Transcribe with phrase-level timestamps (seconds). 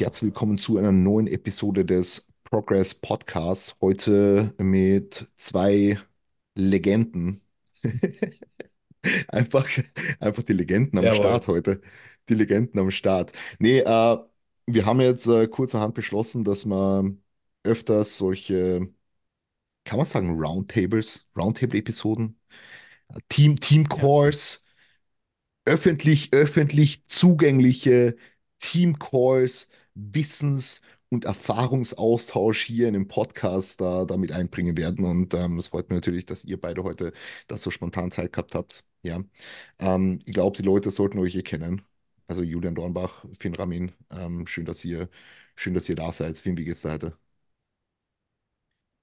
[0.00, 3.76] herzlich willkommen zu einer neuen Episode des Progress Podcasts.
[3.82, 5.98] Heute mit zwei
[6.54, 7.42] Legenden.
[9.28, 9.66] Einfach,
[10.18, 11.16] einfach die Legenden am Jawohl.
[11.16, 11.80] Start heute.
[12.28, 13.32] Die Legenden am Start.
[13.58, 14.18] Nee, äh,
[14.66, 17.14] wir haben jetzt äh, kurzerhand beschlossen, dass wir
[17.62, 18.88] öfters solche,
[19.84, 22.38] kann man sagen, Roundtables, Roundtable-Episoden,
[23.28, 23.96] Team, Team Ja.
[23.96, 24.66] Calls
[25.64, 28.16] öffentlich, öffentlich zugängliche
[28.58, 29.68] Teamcalls,
[30.14, 35.04] Wissens- und Erfahrungsaustausch hier in dem Podcast da, da mit einbringen werden.
[35.04, 37.12] Und ähm, es freut mich natürlich, dass ihr beide heute
[37.48, 38.84] das so spontan Zeit gehabt habt.
[39.02, 39.22] Ja,
[39.78, 41.82] ähm, ich glaube, die Leute sollten euch eh kennen.
[42.26, 45.08] Also Julian Dornbach, Finn Ramin, ähm, schön, dass ihr,
[45.56, 46.38] schön, dass ihr da seid.
[46.38, 47.18] Finn, wie geht's dir heute?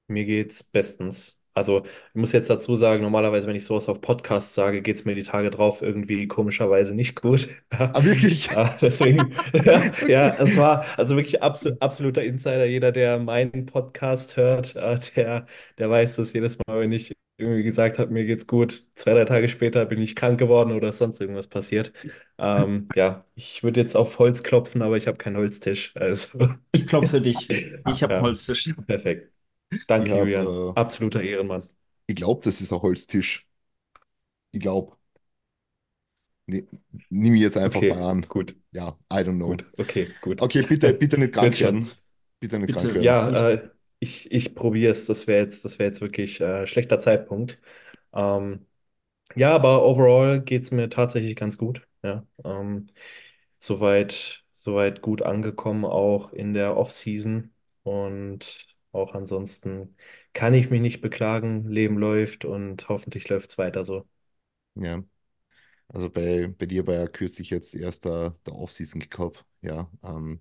[0.07, 1.36] Mir geht's bestens.
[1.57, 5.15] Also, ich muss jetzt dazu sagen, normalerweise, wenn ich sowas auf Podcasts sage, geht's mir
[5.15, 7.49] die Tage drauf irgendwie komischerweise nicht gut.
[7.93, 8.49] Ah, wirklich?
[8.55, 9.33] Ah, Deswegen,
[9.65, 12.65] ja, ja, es war also wirklich abso absoluter Insider.
[12.65, 15.45] Jeder, der meinen Podcast hört, äh, der,
[15.77, 18.85] der weiß das jedes Mal, wenn ich irgendwie gesagt habe, mir geht's gut.
[18.95, 21.93] Zwei, drei Tage später bin ich krank geworden oder ist sonst irgendwas passiert.
[22.37, 25.93] Ähm, ja, ich würde jetzt auf Holz klopfen, aber ich habe keinen Holztisch.
[25.95, 26.39] Also,
[26.71, 27.47] Ich klopfe für dich.
[27.85, 28.73] Ich habe einen ja, Holztisch.
[28.87, 29.31] perfekt.
[29.87, 30.49] Danke, Julian.
[30.49, 31.63] habe, äh, Absoluter Ehrenmann.
[32.07, 33.47] ich glaube, das ist ein Holztisch.
[34.51, 34.97] Ich glaube.
[36.45, 36.67] Nee,
[37.09, 38.25] nimm ich jetzt einfach mal Okay, an.
[38.27, 39.57] gut, Ja, I don't know.
[39.57, 40.41] gut, okay, gut.
[40.41, 41.91] Okay, bitte, bitte nicht krank werden.
[42.39, 43.13] Bitte nicht krank Bitte, werden.
[43.13, 45.05] Ja, äh, ich, ich probiere es.
[45.05, 47.59] Das wäre jetzt, das wäre jetzt wirklich äh, schlechter Zeitpunkt.
[48.13, 48.67] Ähm,
[49.35, 51.87] ja, aber overall geht es mir tatsächlich ganz gut.
[52.03, 52.87] Ja, ähm,
[53.59, 57.53] soweit, soweit gut angekommen, auch in der Off-Season.
[57.83, 58.67] Und
[58.97, 59.95] auch ansonsten
[60.33, 61.67] kann ich mich nicht beklagen.
[61.69, 64.07] Leben läuft und hoffentlich läuft es weiter so.
[64.75, 65.03] Ja,
[65.89, 69.45] also bei, bei dir war ja kürzlich jetzt erst der, der Off-Season-Kickoff.
[69.61, 70.39] Ja, ähm,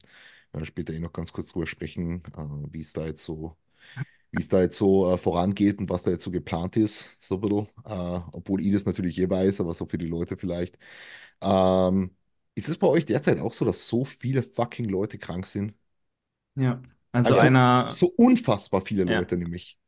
[0.52, 3.56] wir werden später eh noch ganz kurz drüber sprechen, äh, wie es da jetzt so,
[4.32, 7.36] wie es da jetzt so äh, vorangeht und was da jetzt so geplant ist, so
[7.36, 7.66] ein bisschen.
[7.86, 10.78] Äh, obwohl ich das natürlich eh weiß, aber so für die Leute vielleicht.
[11.42, 12.16] Ähm,
[12.56, 15.74] ist es bei euch derzeit auch so, dass so viele fucking Leute krank sind?
[16.54, 16.80] Ja.
[17.12, 19.14] Also Also einer, so unfassbar viele ja.
[19.14, 19.78] Leute nämlich.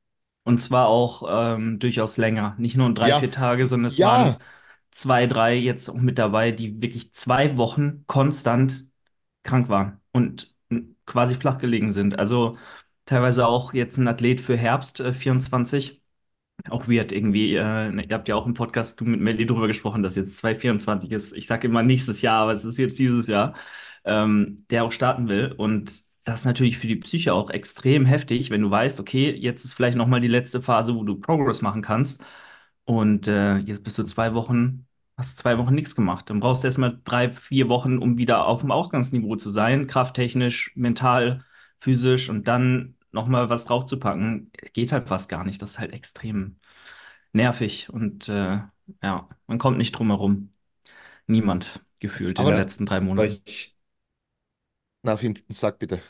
[0.45, 1.25] Und zwar auch
[1.57, 2.55] ähm, durchaus länger.
[2.59, 4.03] Nicht nur drei, vier Ja, Tage, sondern es ja.
[4.03, 4.39] waren
[4.91, 8.91] zwei, drei jetzt auch mit dabei, die wirklich zwei Wochen konstant
[9.43, 10.55] krank waren und
[11.07, 12.19] quasi flach gelegen sind.
[12.19, 12.57] Also
[13.05, 16.03] teilweise auch jetzt ein Athlet für Herbst äh, 24.
[16.71, 17.55] Auch weird irgendwie.
[17.57, 20.37] Äh, ne, ihr habt ja auch im Podcast du mit Melly drüber gesprochen, dass jetzt
[20.39, 21.33] 2024 ist.
[21.37, 23.55] Ich sage immer nächstes Jahr, aber es ist jetzt dieses Jahr,
[24.05, 25.53] ähm, der auch starten will.
[25.57, 25.93] Und
[26.29, 29.75] das ist natürlich für die Psyche auch extrem heftig, wenn du weißt, okay, jetzt ist
[29.75, 32.25] vielleicht nochmal die letzte Phase, wo du Progress machen kannst.
[32.85, 36.31] Und äh, jetzt bist du zwei Wochen, hast zwei Wochen nichts gemacht.
[36.31, 40.73] Dann brauchst du erstmal drei, vier Wochen, um wieder auf dem Ausgangsniveau zu sein, krafttechnisch,
[40.77, 41.45] mental,
[41.81, 45.63] physisch und dann nochmal was draufzupacken, geht halt fast gar nicht.
[45.63, 46.57] Das ist halt extrem
[47.33, 48.61] nervig und äh,
[49.03, 50.53] ja, man kommt nicht drum herum.
[51.29, 53.41] Niemand gefühlt in den Aber, letzten drei aber Monaten.
[53.45, 53.77] ich,
[55.03, 56.01] na, Finn, sag bitte.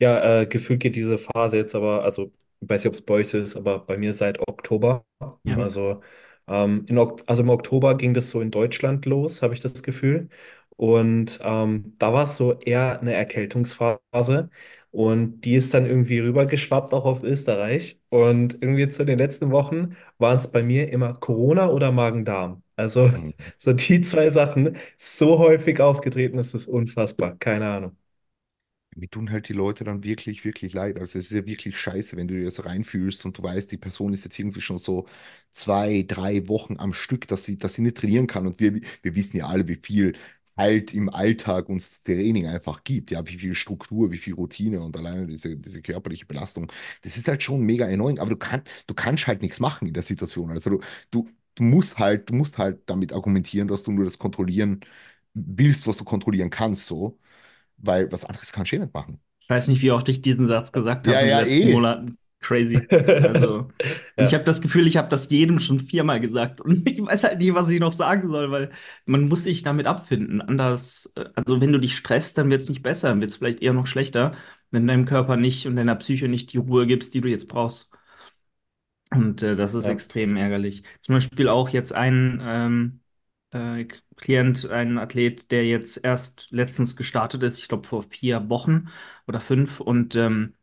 [0.00, 3.14] Ja, äh, gefühlt geht diese Phase jetzt aber, also ich weiß nicht, ob es bei
[3.14, 5.04] euch ist, aber bei mir seit Oktober.
[5.44, 5.56] Ja.
[5.56, 6.00] Also,
[6.48, 10.28] ähm, in, also im Oktober ging das so in Deutschland los, habe ich das Gefühl.
[10.76, 14.50] Und ähm, da war es so eher eine Erkältungsphase.
[14.90, 18.00] Und die ist dann irgendwie rübergeschwappt auch auf Österreich.
[18.10, 22.62] Und irgendwie zu den letzten Wochen waren es bei mir immer Corona oder Magen-Darm.
[22.76, 23.32] Also Mhm.
[23.58, 27.36] so die zwei Sachen so häufig aufgetreten, das ist unfassbar.
[27.38, 27.96] Keine Ahnung.
[28.94, 30.98] Mir tun halt die Leute dann wirklich, wirklich leid.
[30.98, 33.78] Also es ist ja wirklich scheiße, wenn du dir das reinfühlst und du weißt, die
[33.78, 35.06] Person ist jetzt irgendwie schon so
[35.52, 38.46] zwei, drei Wochen am Stück, dass sie, dass sie nicht trainieren kann.
[38.46, 40.12] Und wir, wir wissen ja alle, wie viel
[40.58, 43.10] halt im Alltag uns Training einfach gibt.
[43.10, 46.70] Ja, wie viel Struktur, wie viel Routine und alleine diese, diese körperliche Belastung.
[47.02, 49.94] Das ist halt schon mega annoying, aber du kannst, du kannst halt nichts machen in
[49.94, 50.50] der Situation.
[50.50, 50.80] Also du,
[51.10, 54.80] du, du musst halt, du musst halt damit argumentieren, dass du nur das kontrollieren
[55.34, 57.18] willst, was du kontrollieren kannst, so.
[57.82, 59.20] Weil was anderes kannst du eh nicht machen.
[59.40, 61.68] Ich weiß nicht, wie oft ich diesen Satz gesagt Ja, habe in den ja, letzten
[61.68, 61.68] eh.
[61.68, 62.16] Monaten.
[62.40, 62.88] Crazy.
[63.20, 63.72] Also,
[64.18, 64.34] und ich Ja.
[64.34, 67.54] habe das Gefühl, ich habe das jedem schon viermal gesagt und ich weiß halt nicht,
[67.54, 68.70] was ich noch sagen soll, weil
[69.06, 70.40] man muss sich damit abfinden.
[70.40, 73.36] Anders, äh, also wenn du dich stresst, dann wird es nicht besser, dann wird es
[73.36, 74.32] vielleicht eher noch schlechter,
[74.70, 77.48] wenn du deinem Körper nicht und deiner Psyche nicht die Ruhe gibst, die du jetzt
[77.48, 77.90] brauchst.
[79.10, 79.88] Und äh, das ist Ja.
[79.88, 80.84] extrem ärgerlich.
[81.00, 83.00] Zum Beispiel auch jetzt ein ähm,
[83.52, 88.88] äh, Klient, ein Athlet, der jetzt erst letztens gestartet ist, ich glaube vor vier Wochen
[89.26, 90.54] oder fünf und ähm,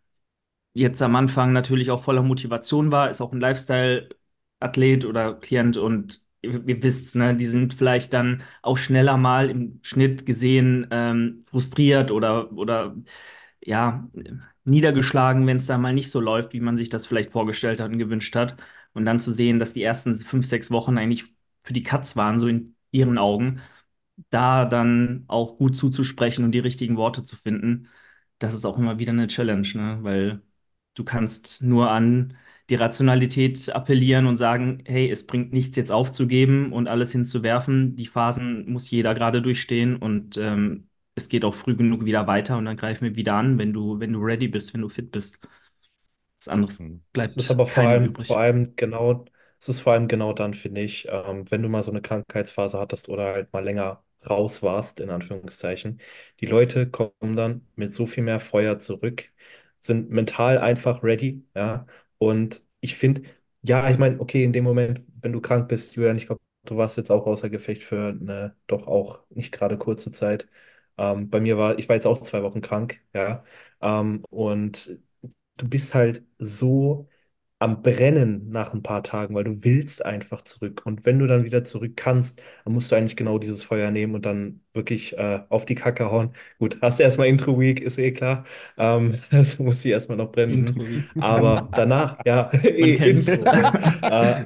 [0.74, 6.26] jetzt am Anfang natürlich auch voller Motivation war, ist auch ein Lifestyle-Athlet oder Klient und
[6.42, 11.46] ihr, ihr wisst's, ne, die sind vielleicht dann auch schneller mal im Schnitt gesehen ähm,
[11.50, 12.96] frustriert oder, oder
[13.64, 14.08] ja,
[14.64, 17.92] niedergeschlagen, wenn es da mal nicht so läuft, wie man sich das vielleicht vorgestellt hat
[17.92, 18.58] und gewünscht hat.
[18.94, 21.26] Und dann zu sehen, dass die ersten fünf, sechs Wochen eigentlich
[21.64, 23.62] für die Katz waren, so in ihren Augen,
[24.30, 27.88] da dann auch gut zuzusprechen und die richtigen Worte zu finden,
[28.40, 30.00] das ist auch immer wieder eine Challenge, ne?
[30.02, 30.42] Weil
[30.96, 32.38] du kannst nur an
[32.70, 37.96] die Rationalität appellieren und sagen, hey, es bringt nichts, jetzt aufzugeben und alles hinzuwerfen.
[37.96, 42.58] Die Phasen muss jeder gerade durchstehen und ähm, es geht auch früh genug wieder weiter
[42.58, 45.12] und dann greifen wir wieder an, wenn du, wenn du ready bist, wenn du fit
[45.12, 45.40] bist.
[46.40, 47.04] Was anderes Mhm.
[47.22, 48.40] Es ist bleibt aber vor allem, vor übrig.
[48.40, 49.26] allem genau,
[49.60, 52.80] es ist vor allem genau dann, finde ich, ähm, wenn du mal so eine Krankheitsphase
[52.80, 56.00] hattest oder halt mal länger raus warst, in Anführungszeichen.
[56.40, 59.32] Die Leute kommen dann mit so viel mehr Feuer zurück,
[59.80, 61.86] sind mental einfach ready, ja.
[62.18, 63.24] Und ich finde,
[63.62, 66.78] ja, ich meine, okay, in dem Moment, wenn du krank bist, Julian, ich glaube, du
[66.78, 70.48] warst jetzt auch außer Gefecht für eine doch auch nicht gerade kurze Zeit.
[70.98, 73.44] Ähm, bei mir war, ich war jetzt auch zwei Wochen krank, ja.
[73.82, 75.00] Ähm, und
[75.58, 77.08] du bist halt so
[77.60, 80.82] am Brennen nach ein paar Tagen, weil du willst einfach zurück.
[80.86, 84.16] Und wenn du dann wieder zurück kannst, dann musst du eigentlich genau dieses Feuer nehmen
[84.16, 86.34] und dann wirklich äh, auf die Kacke hauen.
[86.58, 88.46] Gut, hast du erstmal Intro-Week, ist eh klar.
[88.78, 90.80] Ähm, das muss ich erstmal noch bremsen.
[91.18, 92.96] Aber danach, ja, eh.
[93.02, 93.50] Intro.
[94.10, 94.46] Äh,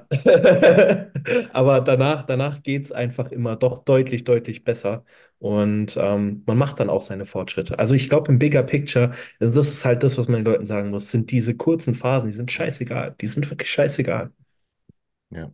[1.53, 5.05] aber danach, danach geht es einfach immer doch deutlich, deutlich besser.
[5.43, 7.77] Und ähm, man macht dann auch seine Fortschritte.
[7.77, 9.11] Also ich glaube, im Bigger Picture
[9.41, 12.29] also das ist halt das, was man den Leuten sagen muss, sind diese kurzen Phasen,
[12.29, 13.15] die sind scheißegal.
[13.19, 14.31] Die sind wirklich scheißegal.
[15.29, 15.51] Ja,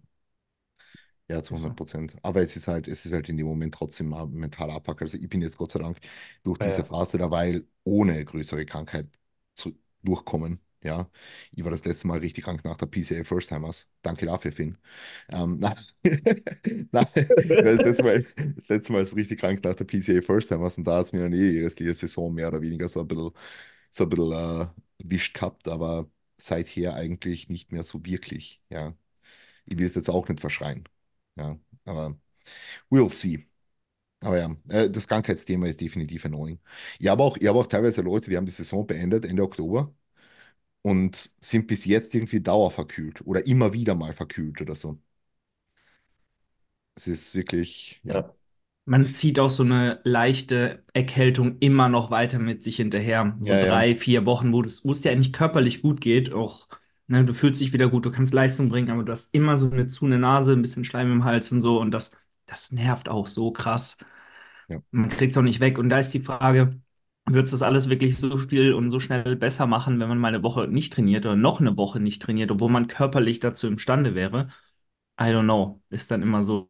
[1.27, 1.77] ja, zu Ist 100 so.
[1.77, 2.15] Prozent.
[2.23, 5.01] Aber es ist halt, es ist halt in dem Moment trotzdem ein mentaler Abfuck.
[5.01, 5.99] Also ich bin jetzt Gott sei Dank
[6.43, 6.83] durch Ja, diese ja.
[6.83, 9.07] Phase dabei, ohne größere Krankheit
[9.55, 10.59] zu durchkommen.
[10.81, 11.09] Ja,
[11.51, 13.89] ich war das letzte Mal richtig krank nach der PCA First Timers.
[14.01, 14.77] Danke dafür, Finn.
[15.29, 15.75] Ähm, na,
[16.91, 20.77] na, das letzte Mal, das letzte Mal ist richtig krank nach der PCA First Timers
[20.77, 23.07] und da hat es mir dann eh die restliche Saison mehr oder weniger so ein
[23.07, 23.31] bisschen,
[23.91, 28.61] so ein bisschen äh, erwischt gehabt, aber seither eigentlich nicht mehr so wirklich.
[28.69, 28.95] Ja,
[29.65, 30.85] ich will es jetzt auch nicht verschreien.
[31.37, 32.17] Ja, aber
[32.91, 33.45] we'll see.
[34.21, 36.59] Aber ja, äh, das Krankheitsthema ist definitiv annoying.
[36.99, 39.93] Ich habe auch, ich habe auch teilweise Leute, die haben die Saison beendet, Ende Oktober,
[40.89, 44.99] und sind bis jetzt irgendwie dauerverkühlt oder immer wieder mal verkühlt oder so.
[46.95, 48.33] Es ist wirklich, ja, Ja,
[48.85, 53.37] Man zieht auch so eine leichte Erkältung immer noch weiter mit sich hinterher.
[53.41, 56.33] So ja, ja, drei, vier Wochen, wo es wo es dir eigentlich körperlich gut geht.
[56.33, 56.67] Auch,
[57.07, 59.69] ne, du fühlst dich wieder gut, du kannst Leistung bringen, aber du hast immer so
[59.71, 61.79] eine zu eine Nase, ein bisschen Schleim im Hals und so.
[61.79, 62.11] Und das,
[62.47, 63.97] das nervt auch so krass.
[64.67, 65.77] ja, Man kriegt es auch nicht weg.
[65.77, 66.81] Und da ist die Frage,
[67.33, 70.29] wird es das alles wirklich so viel und so schnell besser machen, wenn man mal
[70.29, 74.15] eine Woche nicht trainiert oder noch eine Woche nicht trainiert, obwohl man körperlich dazu imstande
[74.15, 74.49] wäre?
[75.19, 75.81] I don't know.
[75.89, 76.69] Ist dann immer so.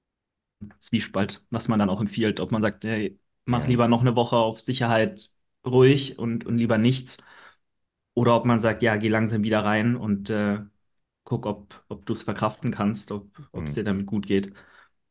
[0.80, 4.18] Zwiespalt, was man dann auch empfiehlt, ob man sagt, hey, mach ja, lieber noch eine
[4.18, 5.32] Woche auf Sicherheit
[5.66, 7.20] ruhig und, und lieber nichts,
[8.14, 10.60] oder ob man sagt, ja, geh langsam wieder rein und äh,
[11.24, 13.30] guck, ob, ob du es verkraften kannst, ob
[13.66, 14.54] es mm, dir damit gut geht.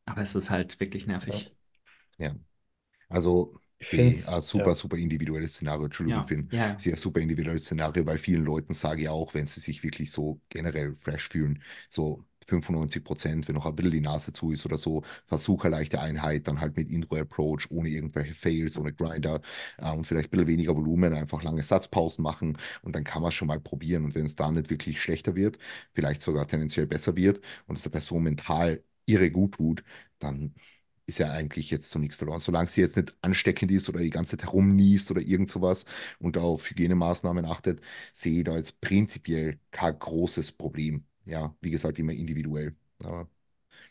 [0.05, 1.11] Aber es ist halt wirklich ja.
[1.13, 1.55] nervig.
[2.17, 2.35] ja.
[3.09, 5.85] Also Finde eh, ein super, ja, super individuelles Szenario.
[5.85, 6.51] Entschuldigung, Ja, Finn.
[6.51, 10.11] ja, Sehr super individuelles Szenario, weil vielen Leuten sage ich auch, wenn sie sich wirklich
[10.11, 14.65] so generell fresh fühlen, so 95 Prozent, wenn noch ein bisschen die Nase zu ist
[14.65, 19.41] oder so, versuche eine leichte Einheit, dann halt mit Intro-Approach, ohne irgendwelche Fails, ohne Grinder
[19.77, 23.29] äh, und vielleicht ein bisschen weniger Volumen, einfach lange Satzpausen machen und dann kann man
[23.29, 24.03] es schon mal probieren.
[24.05, 25.57] Und wenn es da nicht wirklich schlechter wird,
[25.93, 29.83] vielleicht sogar tendenziell besser wird und es der Person mental irre gut tut,
[30.19, 30.53] dann
[31.09, 32.39] ist ja eigentlich jetzt so nichts verloren.
[32.39, 35.85] Solange sie jetzt nicht ansteckend ist oder die ganze Zeit herumniest oder irgend sowas
[36.19, 37.81] und auf Hygienemaßnahmen achtet,
[38.13, 41.05] sehe ich da jetzt prinzipiell kein großes Problem.
[41.25, 42.75] Ja, wie gesagt, immer individuell.
[43.03, 43.29] Aber,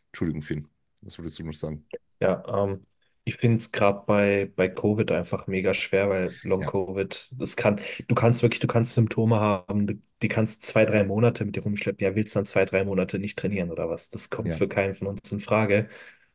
[0.08, 0.68] Entschuldigung, Finn,
[1.02, 1.86] was würdest du noch sagen?
[2.20, 2.86] ja, ähm,
[3.24, 7.78] ich finde es gerade bei, bei Covid einfach mega schwer, weil Ja, Long-Covid, das kann,
[8.08, 11.62] du kannst wirklich, du kannst Symptome haben, du, die kannst zwei, drei Monate mit dir
[11.62, 12.02] rumschleppen.
[12.06, 14.08] Ja, willst du dann zwei, drei Monate nicht trainieren oder was?
[14.08, 15.88] Das kommt ja, für keinen von uns in Frage.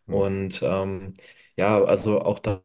[0.07, 1.13] Hm, Und ähm,
[1.57, 2.63] ja, also auch da.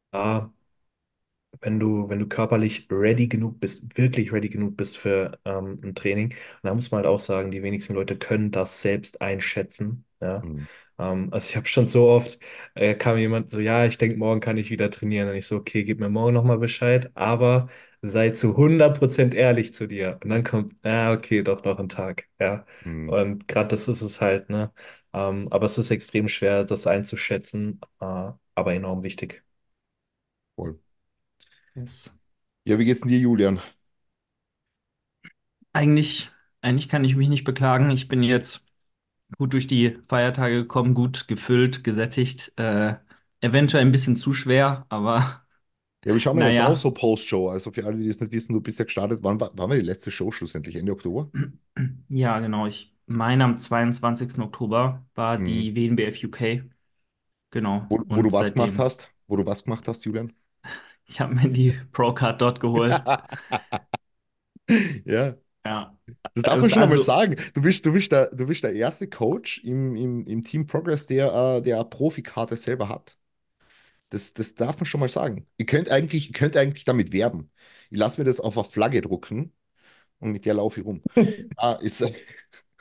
[1.60, 5.94] wenn du, wenn du körperlich ready genug bist, wirklich ready genug bist für ähm, ein
[5.94, 6.28] Training.
[6.32, 10.04] Und da muss man halt auch sagen, die wenigsten Leute können das selbst einschätzen.
[10.20, 10.42] Ja.
[10.42, 10.64] hm,
[10.98, 12.38] Ähm, also ich habe schon so oft,
[12.74, 15.28] äh, kam jemand so, ja, ich denke, morgen kann ich wieder trainieren.
[15.28, 17.68] Und ich so, okay, gib mir morgen nochmal Bescheid, aber
[18.02, 20.18] sei zu 100% ehrlich zu dir.
[20.22, 22.28] Und dann kommt, ja, okay, doch noch ein Tag.
[22.40, 22.64] Ja.
[22.84, 24.72] hm, Und gerade das ist es halt, ne?
[25.12, 28.04] Ähm, aber es ist extrem schwer, das einzuschätzen, äh,
[28.54, 29.44] aber enorm wichtig.
[30.56, 30.78] voll.
[31.74, 32.10] yes.
[32.64, 33.60] Ja, wie geht's denn dir, Julian?
[35.72, 37.90] Eigentlich, eigentlich kann ich mich nicht beklagen.
[37.90, 38.64] Ich bin jetzt
[39.38, 42.52] gut durch die Feiertage gekommen, gut gefüllt, gesättigt.
[42.58, 42.96] Äh,
[43.40, 45.46] eventuell ein bisschen zu schwer, aber
[46.04, 46.76] Ja, wir schauen wir jetzt auch naja.
[46.76, 47.48] so Post-Show.
[47.50, 49.20] Also für alle, die es nicht wissen, du bist ja gestartet.
[49.22, 50.76] Wann war, wann war die letzte Show schlussendlich?
[50.76, 51.30] Ende Oktober?
[52.08, 52.66] Ja, genau.
[52.66, 54.42] Ich meine, am 22.
[54.42, 55.42] Oktober war Mhm.
[55.42, 56.64] die WNBF UK.
[57.52, 57.88] Genau.
[57.90, 59.12] Wo, wo du was gemacht seitdem, hast?
[59.26, 60.32] Wo du was gemacht hast, Julian?
[61.06, 63.04] ich habe mir die Pro-Card dort geholt.
[65.04, 65.96] Ja, Ja.
[66.34, 67.36] das darf Äh, man schon Also, sagen.
[67.54, 71.06] Du bist, du bist der, du bist der erste Coach im, im, im Team Progress,
[71.06, 73.18] der, äh, der eine Profikarte selber hat.
[74.10, 75.46] Das, das darf man schon mal sagen.
[75.58, 77.50] Ihr könnt eigentlich, ihr könnt eigentlich damit werben.
[77.90, 79.52] Ich lasse mir das auf eine Flagge drucken
[80.20, 81.04] und mit der laufe ich rum.
[81.56, 82.02] Ah, ist,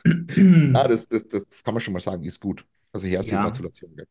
[0.76, 2.66] ah, das, das, das kann man schon mal sagen, ist gut.
[2.92, 3.44] Also herzliche ja.
[3.44, 3.96] Gratulation.
[3.96, 4.08] Gell?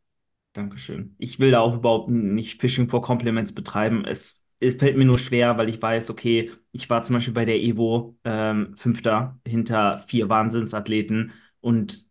[0.52, 1.14] Dankeschön.
[1.18, 4.04] Ich will da auch überhaupt nicht Fishing for Compliments betreiben.
[4.04, 7.44] Es, es fällt mir nur schwer, weil ich weiß, okay, ich war zum Beispiel bei
[7.44, 12.06] der Evo ähm, Fünfter hinter vier Wahnsinnsathleten und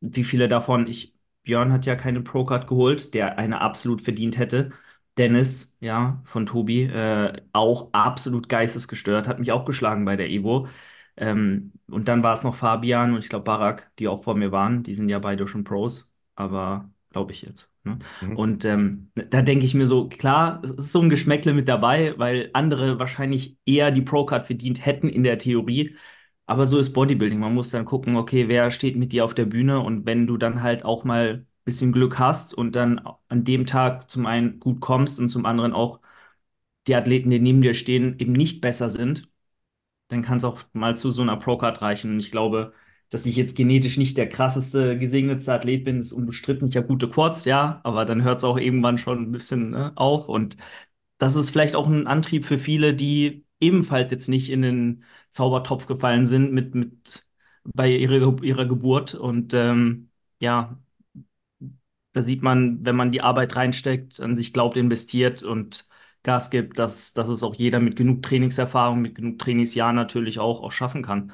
[0.00, 4.70] wie viele davon, ich, Björn hat ja keine Pro-Card geholt, der eine absolut verdient hätte.
[5.16, 10.68] Dennis, ja, von Tobi, äh, auch absolut geistesgestört, hat mich auch geschlagen bei der Evo.
[11.18, 14.52] Ähm, und dann war es noch Fabian und ich glaube Barak, die auch vor mir
[14.52, 14.82] waren.
[14.84, 17.70] Die sind ja beide schon Pros, aber glaube ich jetzt.
[17.84, 17.98] Ne?
[18.20, 18.36] Mhm.
[18.36, 22.14] Und ähm, da denke ich mir so, klar, es ist so ein Geschmäckle mit dabei,
[22.18, 25.96] weil andere wahrscheinlich eher die Pro-Card verdient hätten in der Theorie.
[26.46, 27.38] Aber so ist Bodybuilding.
[27.38, 30.36] Man muss dann gucken, okay, wer steht mit dir auf der Bühne und wenn du
[30.36, 34.58] dann halt auch mal ein bisschen Glück hast und dann an dem Tag zum einen
[34.60, 36.00] gut kommst und zum anderen auch
[36.86, 39.27] die Athleten, die neben dir stehen, eben nicht besser sind,
[40.08, 42.12] dann kann es auch mal zu so einer Pro-Card reichen.
[42.12, 42.72] Und ich glaube,
[43.10, 46.68] dass ich jetzt genetisch nicht der krasseste, gesegnetste Athlet bin, ist unbestritten.
[46.68, 49.92] Ich habe gute Quads, ja, aber dann hört es auch irgendwann schon ein bisschen, ne,
[49.96, 50.28] auf.
[50.28, 50.56] Und
[51.18, 55.86] das ist vielleicht auch ein Antrieb für viele, die ebenfalls jetzt nicht in den Zaubertopf
[55.86, 57.26] gefallen sind mit, mit
[57.64, 59.14] bei ihrer, ihrer Geburt.
[59.14, 60.10] Und ähm,
[60.40, 60.78] ja,
[62.12, 65.87] da sieht man, wenn man die Arbeit reinsteckt, an sich glaubt, investiert und
[66.22, 70.62] Gas gibt, dass, dass es auch jeder mit genug Trainingserfahrung, mit genug Trainingsjahren natürlich auch,
[70.62, 71.32] auch schaffen kann,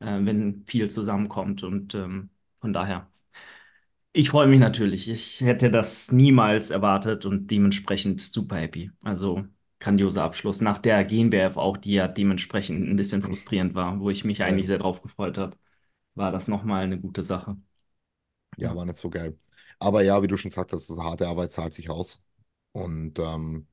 [0.00, 1.62] äh, wenn viel zusammenkommt.
[1.62, 3.08] Und ähm, von daher.
[4.12, 5.08] Ich freue mich natürlich.
[5.08, 8.90] Ich hätte das niemals erwartet und dementsprechend super happy.
[9.02, 9.44] Also
[9.80, 10.60] grandioser Abschluss.
[10.60, 14.44] Nach der GmbF auch, die ja dementsprechend ein bisschen frustrierend war, wo ich mich Ja,
[14.44, 15.56] eigentlich sehr drauf gefreut habe,
[16.14, 17.56] war das nochmal eine gute Sache.
[18.56, 19.38] ja, Ja, war nicht so geil.
[19.78, 22.22] Aber ja, wie du schon gesagt hast, also harte Arbeit zahlt sich aus.
[22.72, 23.66] Und ähm,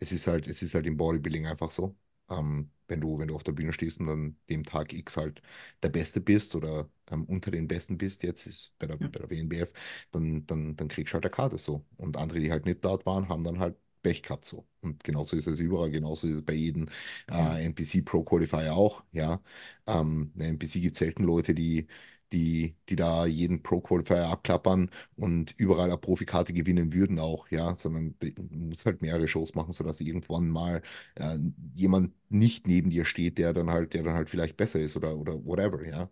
[0.00, 1.96] es ist halt, es ist halt im Bodybuilding einfach so.
[2.30, 5.42] Ähm, wenn du, wenn du auf der Bühne stehst und dann dem Tag X halt
[5.82, 9.20] der Beste bist oder ähm, unter den Besten bist, jetzt ist bei der, ja, bei
[9.20, 9.72] der WNBF,
[10.12, 11.84] dann, dann, dann kriegst du halt eine Karte so.
[11.96, 14.66] Und andere, die halt nicht dort waren, haben dann halt Pech gehabt so.
[14.80, 16.88] Und genauso ist es überall, genauso ist es bei jedem
[17.30, 19.40] äh, NPC Pro Qualifier auch, ja.
[19.86, 21.86] Ähm, NPC gibt selten Leute, die,
[22.32, 27.74] die, die da jeden Pro Qualifier abklappern und überall eine Profikarte gewinnen würden auch, ja,
[27.74, 30.82] sondern man muss halt mehrere Shows machen, sodass irgendwann mal
[31.16, 31.38] äh,
[31.74, 35.16] jemand nicht neben dir steht, der dann halt, der dann halt vielleicht besser ist oder,
[35.16, 36.10] oder whatever, ja.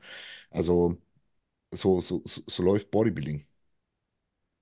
[0.50, 0.98] Also
[1.72, 3.46] so, so, so, so läuft Bodybuilding.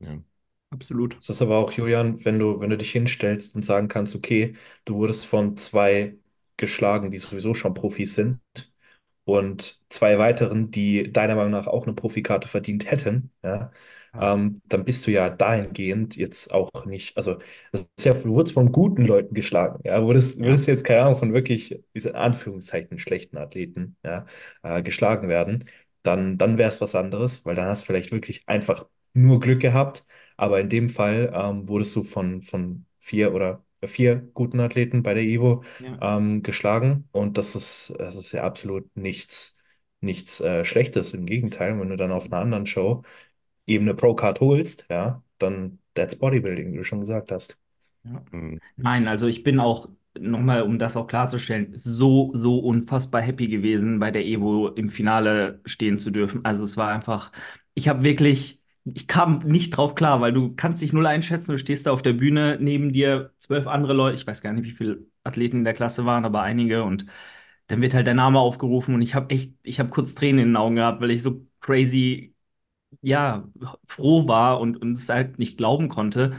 [0.01, 0.23] Ja.
[0.71, 1.17] absolut.
[1.19, 4.55] Es ist aber auch, Julian, wenn du, wenn du dich hinstellst und sagen kannst, okay,
[4.85, 6.17] du wurdest von zwei
[6.57, 8.41] geschlagen, die sowieso schon Profis sind,
[9.27, 13.73] und zwei weiteren, die deiner Meinung nach auch eine Profikarte verdient hätten, ja,
[14.19, 17.39] ähm, dann bist du ja dahingehend jetzt auch nicht, also
[17.73, 21.17] das ist ja, du wurdest von guten Leuten geschlagen, ja, wurdest, würdest jetzt, keine Ahnung,
[21.19, 24.27] von wirklich, diese Anführungszeichen, schlechten Athleten, ja,
[24.63, 25.65] äh, geschlagen werden,
[26.03, 29.61] dann, dann wäre es was anderes, weil dann hast du vielleicht wirklich einfach nur Glück
[29.61, 30.07] gehabt,
[30.39, 35.15] aber in dem Fall ähm, wurdest du von, von vier oder vier guten Athleten bei
[35.15, 39.57] der Evo ja, ähm, geschlagen und das ist, das ist ja absolut nichts,
[40.01, 41.15] nichts äh, Schlechtes.
[41.15, 43.03] Im Gegenteil, wenn du dann auf einer anderen Show
[43.67, 47.59] eben eine Pro-Card holst, ja, dann that's Bodybuilding, wie du schon gesagt hast.
[48.05, 48.25] ja.
[48.33, 48.61] Mhm.
[48.77, 49.89] Nein, also ich bin auch,
[50.19, 55.61] nochmal, um das auch klarzustellen, so, so unfassbar happy gewesen, bei der Evo im Finale
[55.67, 56.45] stehen zu dürfen.
[56.45, 57.33] Also es war einfach,
[57.75, 58.63] ich habe wirklich,
[58.95, 62.03] ich kam nicht drauf klar, weil du kannst dich null einschätzen, du stehst da auf
[62.03, 65.65] der Bühne, neben dir zwölf andere Leute, ich weiß gar nicht, wie viele Athleten in
[65.65, 66.85] der Klasse waren, aber einige.
[66.85, 67.07] Und
[67.69, 68.95] dann wird halt der Name aufgerufen.
[68.95, 71.47] Und ich habe echt, ich habe kurz Tränen in den Augen gehabt, weil ich so
[71.61, 72.35] crazy
[73.03, 73.49] ja,
[73.87, 76.37] froh war und, und es halt nicht glauben konnte.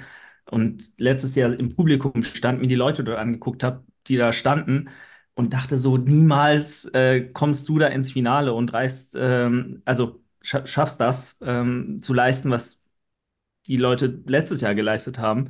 [0.50, 4.90] Und letztes Jahr im Publikum stand, mir die Leute dort angeguckt habe, die da standen
[5.36, 11.00] und dachte so, niemals äh, kommst du da ins Finale und reißt, ähm, also schaffst
[11.00, 12.82] das ähm, zu leisten, was
[13.68, 15.50] die Leute letztes Jahr geleistet haben.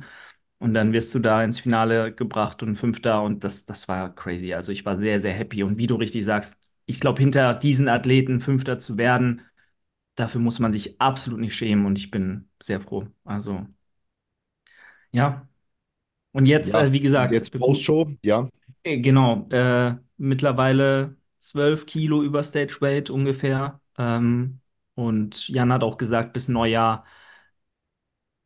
[0.58, 4.54] Und dann wirst du da ins Finale gebracht und Fünfter und das, das war crazy.
[4.54, 5.62] Also ich war sehr, sehr happy.
[5.62, 9.42] Und wie du richtig sagst, ich glaube, hinter diesen Athleten Fünfter zu werden,
[10.16, 13.06] dafür muss man sich absolut nicht schämen und ich bin sehr froh.
[13.24, 13.66] Also,
[15.12, 15.48] ja.
[16.32, 18.48] Und jetzt, Ja, äh, wie gesagt, jetzt Postshow, ja.
[18.82, 23.80] äh, genau, äh, mittlerweile 12 Kilo über Stage Weight ungefähr.
[23.98, 24.60] Ähm,
[24.98, 27.04] und Jan hat auch gesagt, bis Neujahr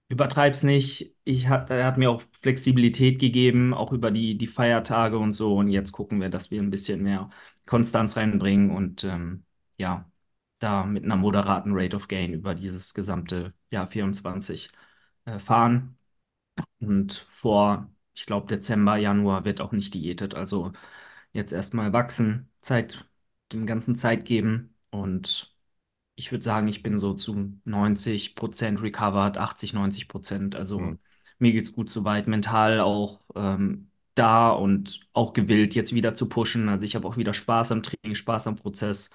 [0.08, 1.16] übertreib's nicht.
[1.24, 5.56] Ich hat, er hat mir auch Flexibilität gegeben, auch über die, die Feiertage und so.
[5.56, 7.30] Und jetzt gucken wir, dass wir ein bisschen mehr
[7.66, 9.44] Konstanz reinbringen und ähm,
[9.78, 10.10] ja,
[10.58, 14.70] da mit einer moderaten Rate of Gain über dieses gesamte Jahr 24
[15.24, 15.96] äh, fahren.
[16.80, 20.34] Und vor, ich glaube, Dezember, Januar wird auch nicht diätet.
[20.34, 20.72] Also
[21.32, 23.06] jetzt erstmal wachsen, Zeit,
[23.52, 24.74] dem Ganzen Zeit geben.
[24.90, 25.51] Und
[26.22, 30.54] ich würde sagen, ich bin so zu 90% recovered, 80, 90%.
[30.76, 30.98] Hm, Also
[31.38, 36.68] mir geht's gut soweit, mental auch ähm, da und auch gewillt, jetzt wieder zu pushen.
[36.68, 39.10] Also ich habe auch wieder Spaß am Training, Spaß am Prozess.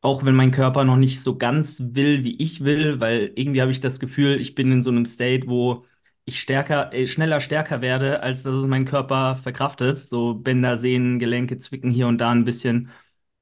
[0.00, 3.72] Auch wenn mein Körper noch nicht so ganz will, wie ich will, weil irgendwie habe
[3.72, 5.84] ich das Gefühl, ich bin in so einem State, wo
[6.24, 9.98] ich stärker, äh, schneller stärker werde, als dass es mein Körper verkraftet.
[9.98, 12.90] So Bänder, Sehnen, Gelenke zwicken hier und da ein bisschen.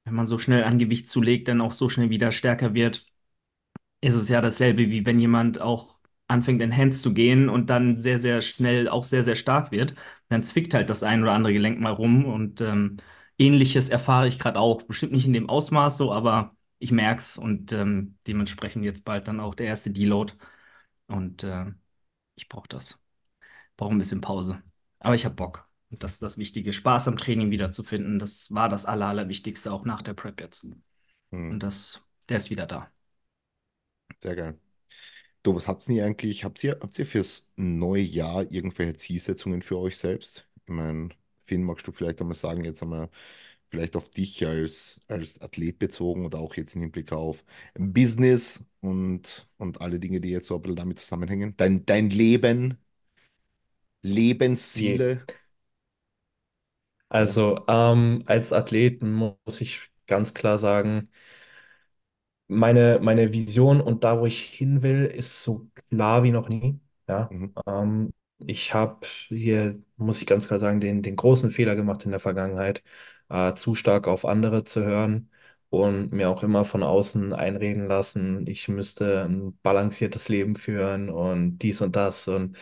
[0.07, 3.07] Wenn man so schnell an Gewicht zulegt, dann auch so schnell wieder stärker wird,
[4.01, 5.97] ist es ja dasselbe, wie wenn jemand auch
[6.27, 9.95] anfängt, in Hands zu gehen und dann sehr, sehr schnell auch sehr, sehr stark wird.
[10.29, 12.97] Dann zwickt halt das ein oder andere Gelenk mal rum und ähm,
[13.37, 14.83] Ähnliches erfahre ich gerade auch.
[14.83, 19.27] Bestimmt nicht in dem Ausmaß so, aber ich merke es und ähm, dementsprechend jetzt bald
[19.27, 20.33] dann auch der erste Deload.
[21.07, 21.65] Und äh,
[22.35, 23.03] ich brauche das.
[23.77, 24.63] Brauche ein bisschen Pause.
[24.99, 25.66] Aber ich habe Bock.
[25.89, 26.73] Und das ist das Wichtige.
[26.73, 28.19] Spaß am Training wiederzufinden.
[28.19, 30.65] Das war das Aller, Allerwichtigste, auch nach der Prep jetzt.
[31.31, 32.91] hm, Und das, der ist wieder da.
[34.21, 34.59] sehr geil.
[35.43, 36.43] Du, was habt ihr eigentlich?
[36.45, 40.47] Habt ihr, habt ihr fürs neue Jahr irgendwelche Zielsetzungen für euch selbst?
[40.65, 41.09] Ich meine,
[41.45, 43.09] Finn, magst du vielleicht einmal sagen, jetzt einmal
[43.69, 47.45] vielleicht auf dich als, als Athlet bezogen oder auch jetzt im Hinblick auf
[47.77, 51.55] Business und, und alle Dinge, die jetzt so ein bisschen damit zusammenhängen?
[51.57, 52.77] Dein, dein Leben.
[54.03, 55.19] Lebensziele?
[55.19, 55.27] Ja.
[57.09, 61.09] Also, ähm, als Athleten muss ich ganz klar sagen,
[62.49, 66.79] Meine, meine Vision und da, wo ich hin will, ist so klar wie noch nie.
[67.09, 67.53] Ja, Mhm.
[67.65, 72.11] ähm, ich habe hier, muss ich ganz klar sagen, den, den großen Fehler gemacht in
[72.11, 72.83] der Vergangenheit,
[73.29, 75.29] äh, zu stark auf andere zu hören
[75.69, 81.57] und mir auch immer von außen einreden lassen, ich müsste ein balanciertes Leben führen und
[81.59, 82.27] dies und das.
[82.29, 82.55] Und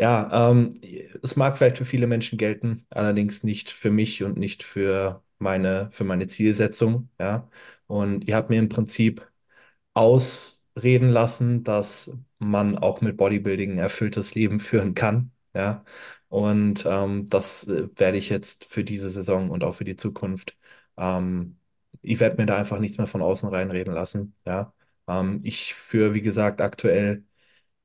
[0.00, 0.80] ja, ähm,
[1.22, 5.90] es mag vielleicht für viele Menschen gelten, allerdings nicht für mich und nicht für meine,
[5.92, 7.10] für meine Zielsetzung.
[7.18, 7.50] Ja.
[7.86, 9.30] Und ihr habt mir im Prinzip
[9.94, 15.32] ausreden lassen, dass man auch mit Bodybuilding ein erfülltes Leben führen kann.
[15.54, 15.84] Ja.
[16.28, 20.56] Und ähm, das äh, werde ich jetzt für diese Saison und auch für die Zukunft.
[20.96, 21.58] Ähm,
[22.02, 24.34] ich werde mir da einfach nichts mehr von außen reinreden lassen.
[24.46, 24.72] Ja.
[25.08, 27.24] Ähm, ich führe, wie gesagt, aktuell,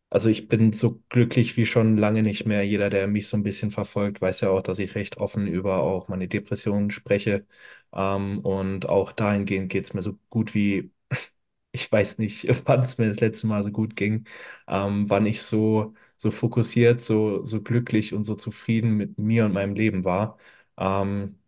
[0.09, 2.63] also ich bin so glücklich wie schon lange nicht mehr.
[2.65, 5.81] Jeder, der mich so ein bisschen verfolgt, weiß ja auch, dass ich recht offen über
[5.83, 7.45] auch meine Depressionen spreche.
[7.93, 10.91] Ähm, und auch dahingehend geht es mir so gut wie
[11.71, 14.25] ich weiß nicht, wann es mir das letzte Mal so gut ging,
[14.67, 19.53] ähm, wann ich so, so fokussiert, so, so glücklich und so zufrieden mit mir und
[19.53, 20.37] meinem Leben war.
[20.77, 21.39] Ähm,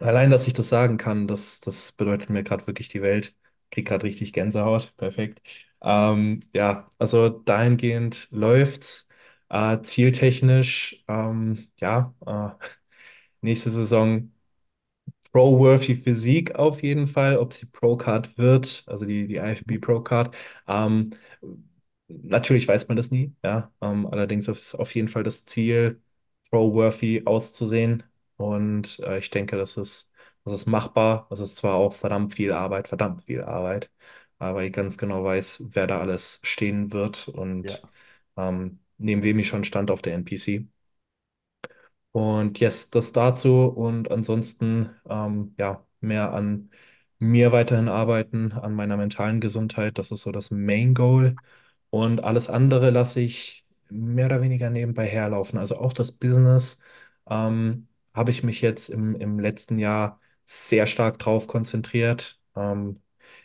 [0.00, 3.34] allein, dass ich das sagen kann, das, das bedeutet mir gerade wirklich die Welt.
[3.70, 4.94] Krieg gerade richtig Gänsehaut.
[4.98, 5.42] Perfekt.
[5.82, 9.08] Ähm, ja, also dahingehend läuft's.
[9.50, 12.50] Äh, zieltechnisch, ähm, ja, äh,
[13.42, 14.32] nächste Saison
[15.32, 20.36] Pro-worthy Physik auf jeden Fall, ob sie Pro-Card wird, also die, die IFBB Pro-Card.
[20.66, 21.10] Ähm,
[22.08, 23.72] natürlich weiß man das nie, ja.
[23.80, 26.00] Ähm, allerdings ist auf jeden Fall das Ziel,
[26.50, 28.04] Pro-worthy auszusehen.
[28.36, 30.10] Und äh, ich denke, das ist,
[30.44, 31.26] das ist machbar.
[31.30, 33.90] Das ist zwar auch verdammt viel Arbeit, verdammt viel Arbeit,
[34.38, 37.88] aber ich ganz genau weiß, wer da alles stehen wird und Ja.
[38.36, 40.66] ähm, neben wem ich schon stand auf der NPC.
[42.12, 46.70] Und yes, das dazu und ansonsten ähm, ja mehr an
[47.18, 49.98] mir weiterhin arbeiten, an meiner mentalen Gesundheit.
[49.98, 51.38] Das ist so das Main Goal.
[51.90, 55.58] Und alles andere lasse ich mehr oder weniger nebenbei herlaufen.
[55.58, 56.80] Also auch das Business
[57.28, 62.40] ähm, habe ich mich jetzt im, im letzten Jahr sehr stark drauf konzentriert.
[62.56, 63.00] Ähm,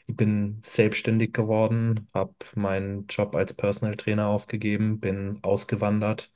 [0.07, 6.31] ich bin selbstständig geworden, habe meinen Job als Personal Trainer aufgegeben, bin ausgewandert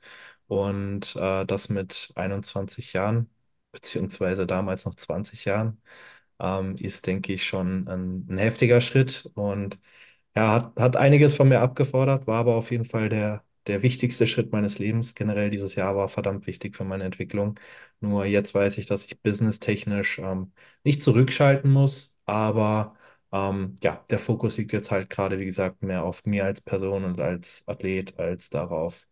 [0.46, 3.30] und äh, das mit 21 Jahren,
[3.72, 5.80] beziehungsweise damals noch 20 Jahren,
[6.40, 9.78] ähm, ist, denke ich, schon ein, ein heftiger Schritt und
[10.36, 14.26] ja, hat, hat einiges von mir abgefordert, war aber auf jeden Fall der, der wichtigste
[14.26, 15.14] Schritt meines Lebens.
[15.14, 17.58] Generell dieses Jahr war verdammt wichtig für meine Entwicklung.
[18.00, 20.52] Nur jetzt weiß ich, dass ich businesstechnisch ähm,
[20.84, 22.94] nicht zurückschalten muss, aber
[23.32, 27.04] Ähm, ja, der Fokus liegt jetzt halt gerade, wie gesagt, mehr auf mir als Person
[27.04, 29.06] und als Athlet, als darauf,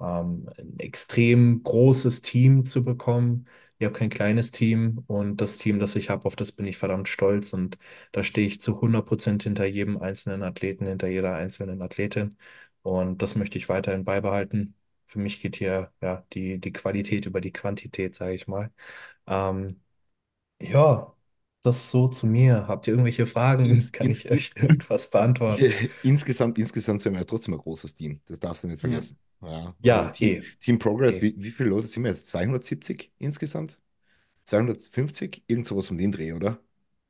[0.00, 3.46] ähm, ein extrem großes Team zu bekommen.
[3.78, 6.76] Ich habe kein kleines Team und das Team, das ich habe, auf das bin ich
[6.78, 7.78] verdammt stolz und
[8.12, 12.36] da stehe ich zu 100% hinter jedem einzelnen Athleten, hinter jeder einzelnen Athletin
[12.82, 14.74] und das möchte ich weiterhin beibehalten.
[15.06, 18.70] Für mich geht hier ja die, die Qualität über die Quantität, sage ich mal.
[19.26, 19.80] Ähm,
[20.60, 21.14] ja,
[21.62, 22.66] das so zu mir.
[22.68, 23.90] Habt ihr irgendwelche Fragen?
[23.92, 25.78] Kann ins, ich euch irgendwas beantworten?
[26.02, 28.20] insgesamt, insgesamt sind wir ja trotzdem ein großes Team.
[28.26, 29.18] Das darfst du nicht Ja, vergessen.
[29.40, 31.22] Ja, also Ja, Team, eh, Team Progress, eh.
[31.22, 32.28] wie, wie viele Leute sind wir jetzt?
[32.28, 33.80] 270 insgesamt?
[34.44, 35.44] 250?
[35.48, 36.60] Irgend sowas um den Dreh, oder?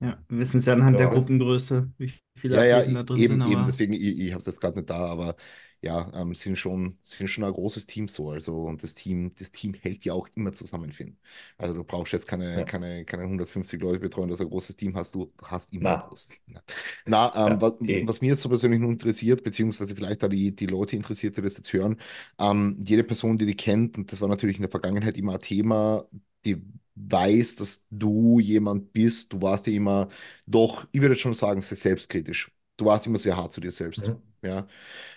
[0.00, 0.22] ja.
[0.28, 1.12] Wir wissen es ja anhand der Ja.
[1.12, 1.22] Oder?
[1.22, 2.12] Gruppengröße, wie
[2.42, 4.40] viele Ja, ja, Athleten da e- drin sind, eben, eben, aber deswegen, ich, ich habe
[4.40, 5.36] es jetzt gerade nicht da, aber
[5.80, 8.30] ja, ähm, sind schon, sind schon ein großes Team so.
[8.30, 11.18] Also, und das Team, das Team hält ja auch immer zusammen, Finn.
[11.56, 12.64] Also du brauchst jetzt keine, Ja.
[12.64, 15.98] keine, keine 150 Leute betreuen, dass du ein großes Team hast, du hast immer ein
[15.98, 16.40] Na, großes Team.
[16.54, 16.62] Ne?
[17.06, 18.06] Na, ähm, ja, was, eh.
[18.06, 21.42] was mich jetzt so persönlich nur interessiert, beziehungsweise vielleicht da die, die Leute interessiert, die
[21.42, 22.00] das jetzt hören,
[22.38, 25.40] ähm, jede Person, die die kennt, und das war natürlich in der Vergangenheit immer ein
[25.40, 26.06] Thema,
[26.44, 26.62] die
[26.94, 30.08] weiß, dass du jemand bist, du warst ja immer
[30.46, 32.50] doch, ich würde schon sagen, sehr selbstkritisch.
[32.76, 34.12] Du warst immer sehr hart zu dir selbst.
[34.12, 34.22] Mhm.
[34.42, 34.66] Ja.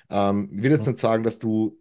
[0.10, 0.90] Ähm, ich will jetzt Mhm.
[0.90, 1.80] nicht sagen, dass du,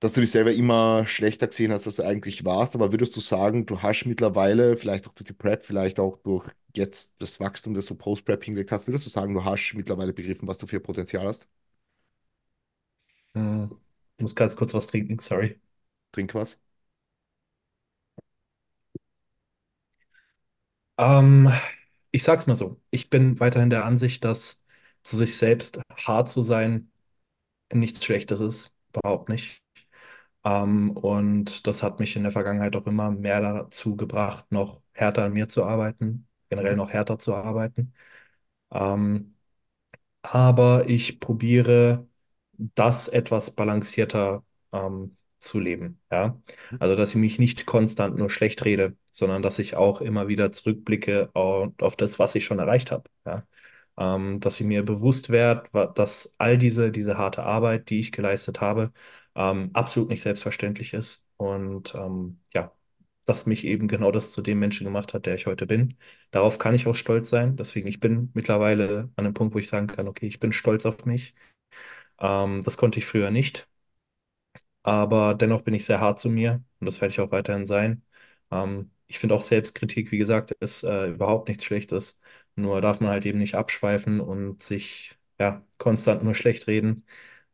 [0.00, 3.20] dass du dich selber immer schlechter gesehen hast, als du eigentlich warst, aber würdest du
[3.20, 7.74] sagen, du hast mittlerweile, vielleicht auch durch die Prep, vielleicht auch durch jetzt das Wachstum,
[7.74, 10.80] das du Post-Prep hingelegt hast, würdest du sagen, du hast mittlerweile begriffen, was du für
[10.80, 11.48] Potenzial hast?
[13.34, 13.76] Mhm.
[14.16, 15.60] Ich muss ganz kurz was trinken, sorry.
[16.12, 16.58] Trink was.
[21.00, 21.50] Ähm,
[22.10, 22.80] ich sag's mal so.
[22.90, 24.66] Ich bin weiterhin der Ansicht, dass
[25.02, 26.92] zu sich selbst hart zu sein
[27.72, 28.76] nichts Schlechtes ist.
[28.94, 29.62] Überhaupt nicht.
[30.44, 35.24] Ähm, und das hat mich in der Vergangenheit auch immer mehr dazu gebracht, noch härter
[35.26, 37.94] an mir zu arbeiten, generell noch härter zu arbeiten.
[38.72, 39.36] Ähm,
[40.22, 42.08] aber ich probiere
[42.54, 46.00] das etwas balancierter ähm, zu leben.
[46.10, 46.40] Ja?
[46.78, 50.52] Also, dass ich mich nicht konstant nur schlecht rede, sondern dass ich auch immer wieder
[50.52, 53.04] zurückblicke auf, auf das, was ich schon erreicht habe.
[53.26, 53.44] Ja?
[53.98, 58.60] Ähm, dass ich mir bewusst werde, dass all diese, diese harte Arbeit, die ich geleistet
[58.60, 58.92] habe,
[59.34, 61.26] ähm, absolut nicht selbstverständlich ist.
[61.36, 62.72] Und ähm, ja,
[63.26, 65.96] dass mich eben genau das zu dem Menschen gemacht hat, der ich heute bin.
[66.30, 67.56] Darauf kann ich auch stolz sein.
[67.56, 70.86] Deswegen, ich bin mittlerweile an einem Punkt, wo ich sagen kann, okay, ich bin stolz
[70.86, 71.34] auf mich.
[72.20, 73.68] Ähm, das konnte ich früher nicht,
[74.82, 78.02] aber dennoch bin ich sehr hart zu mir und das werde ich auch weiterhin sein.
[78.50, 82.20] Ähm, ich finde auch Selbstkritik, wie gesagt, ist äh, überhaupt nichts Schlechtes.
[82.56, 87.04] Nur darf man halt eben nicht abschweifen und sich ja konstant nur schlecht reden.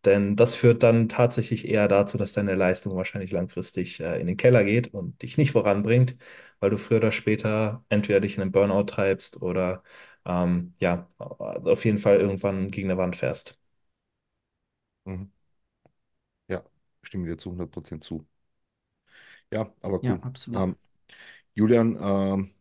[0.04, 4.36] Denn das führt dann tatsächlich eher dazu, dass deine Leistung wahrscheinlich langfristig äh, in den
[4.36, 6.16] Keller geht und dich nicht voranbringt,
[6.60, 9.82] weil du früher oder später entweder dich in einen Burnout treibst oder
[10.24, 13.58] ähm, ja, auf jeden Fall irgendwann gegen eine Wand fährst.
[15.06, 15.35] Mhm.
[17.06, 18.26] Stimme dir zu 100% zu.
[19.52, 20.22] Ja, aber ja, cool.
[20.22, 20.66] absolut.
[20.68, 20.76] Ähm,
[21.54, 22.52] Julian, ähm,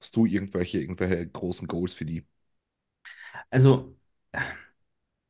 [0.00, 2.26] hast du irgendwelche, irgendwelche großen Goals für die?
[3.50, 3.96] Also,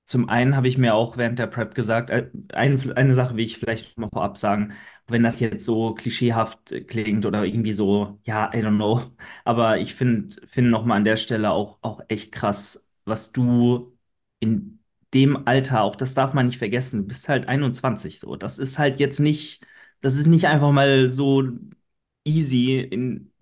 [0.05, 3.45] Zum einen habe ich mir auch während der Prep gesagt, äh, eine, eine Sache will
[3.45, 4.75] ich vielleicht mal vorab sagen,
[5.07, 9.03] wenn das jetzt so klischeehaft klingt oder irgendwie so, ja, I don't know,
[9.45, 13.97] aber ich finde finde nochmal an der Stelle auch, auch echt krass, was du
[14.41, 14.80] in
[15.15, 18.37] dem Alter, auch das darf man nicht vergessen, du bist halt 21 so.
[18.37, 19.65] Das ist halt jetzt nicht,
[20.01, 21.43] das ist nicht einfach mal so
[22.25, 23.33] easy in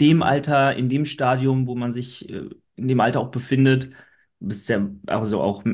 [0.00, 3.90] dem Alter, in dem Stadium, wo man sich äh, in dem Alter auch befindet,
[4.40, 5.64] bist ja also auch,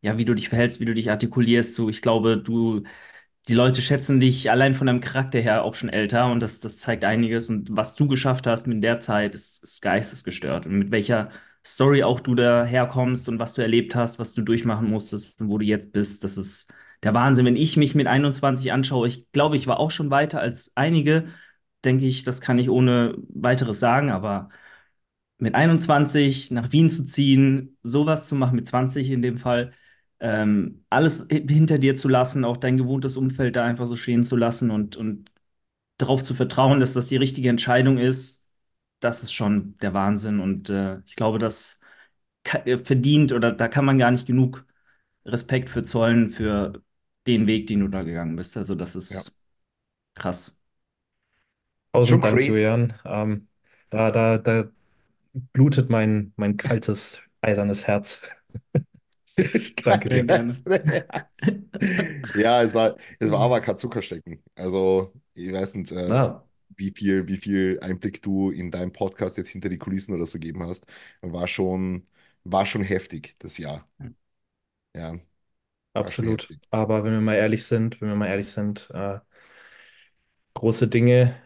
[0.00, 2.84] ja, wie du dich verhältst, wie du dich artikulierst, so, ich glaube, du,
[3.48, 6.78] die Leute schätzen dich allein von deinem Charakter her auch schon älter und das, das
[6.78, 10.90] zeigt einiges und was du geschafft hast in der Zeit, ist, ist geistesgestört und mit
[10.92, 11.30] welcher
[11.64, 15.48] Story auch du da herkommst und was du erlebt hast, was du durchmachen musstest und
[15.48, 16.72] wo du jetzt bist, das ist
[17.02, 17.46] der Wahnsinn.
[17.46, 21.28] Wenn ich mich mit 21 anschaue, ich glaube, ich war auch schon weiter als einige,
[21.84, 24.48] denke ich, das kann ich ohne weiteres sagen, aber
[25.38, 29.72] mit 21 nach Wien zu ziehen, sowas zu machen, mit 20 in dem Fall,
[30.20, 34.36] ähm, alles hinter dir zu lassen, auch dein gewohntes Umfeld da einfach so stehen zu
[34.36, 35.30] lassen und, und
[35.98, 38.41] darauf zu vertrauen, dass das die richtige Entscheidung ist,
[39.04, 40.40] das ist schon der Wahnsinn.
[40.40, 41.80] Und äh, ich glaube, das
[42.44, 44.66] äh, verdient oder da kann man gar nicht genug
[45.26, 46.82] Respekt für zollen für
[47.26, 48.56] den Weg, den du da gegangen bist.
[48.56, 49.24] Also das Ja.
[49.24, 49.36] ist
[50.14, 50.56] krass.
[52.02, 52.48] Schon Tausend Dank, crazy.
[52.48, 52.94] Julian.
[53.04, 53.48] Ähm,
[53.90, 54.64] da, da, da
[55.54, 58.22] blutet mein, mein kaltes, eisernes Herz.
[59.84, 60.24] Danke dir.
[60.24, 60.52] gerne.
[62.34, 64.42] Ja, es war, es war aber kein Zuckerstecken.
[64.54, 66.44] Also, ich weiß nicht, äh, Na.
[66.82, 70.34] Wie viel, wie viel Einblick du in deinem Podcast jetzt hinter die Kulissen oder so
[70.38, 70.86] gegeben hast.
[71.22, 72.06] War schon,
[72.44, 73.88] war schon heftig, das Jahr.
[74.94, 75.18] Ja,
[75.94, 76.54] Absolut.
[76.70, 79.20] Aber wenn wir mal ehrlich sind, wenn wir mal ehrlich sind, äh,
[80.54, 81.40] große Dinge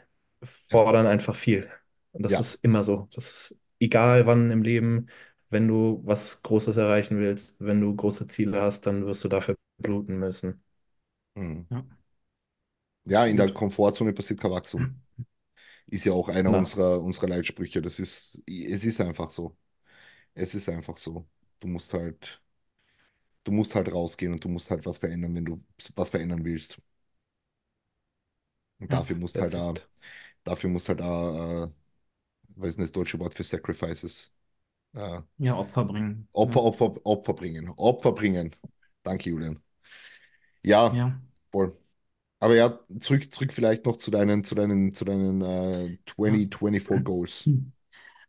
[0.70, 1.70] Ja, fordern einfach viel.
[2.12, 2.40] Und das ja.
[2.40, 3.08] ist immer so.
[3.14, 5.08] Das ist egal wann im Leben,
[5.50, 9.56] wenn du was Großes erreichen willst, wenn du große Ziele hast, dann wirst du dafür
[9.78, 10.62] bluten müssen.
[11.36, 11.68] Mhm.
[11.70, 11.84] Ja,
[13.04, 13.50] Ja, in der.
[13.52, 14.88] Komfortzone passiert kein Wachstum.
[15.88, 17.80] Ist ja auch einer Na, unserer, unserer Leitsprüche.
[17.82, 19.56] Das ist, es ist einfach so.
[20.34, 21.28] Es ist einfach so.
[21.60, 22.42] Du musst halt,
[23.44, 25.58] du musst halt rausgehen und du musst halt was verändern, wenn du
[25.96, 26.78] was verändern willst.
[28.78, 29.74] Und Ja, dafür musst halt da,
[30.44, 31.70] dafür musst halt da, äh,
[32.56, 34.36] was ist denn das deutsche Wort für Sacrifices?
[34.94, 36.28] Äh, ja, Opfer bringen.
[36.32, 37.68] Opfer, Ja, Opfer, Opfer bringen.
[37.76, 38.54] Opfer bringen.
[39.02, 39.60] Danke, Julian.
[40.62, 41.20] Ja, ja.
[41.52, 41.76] voll.
[42.40, 46.40] Aber ja, zurück, zurück vielleicht noch zu deinen, zu deinen, zu deinen äh, ja.
[46.50, 47.52] 2024 Goals.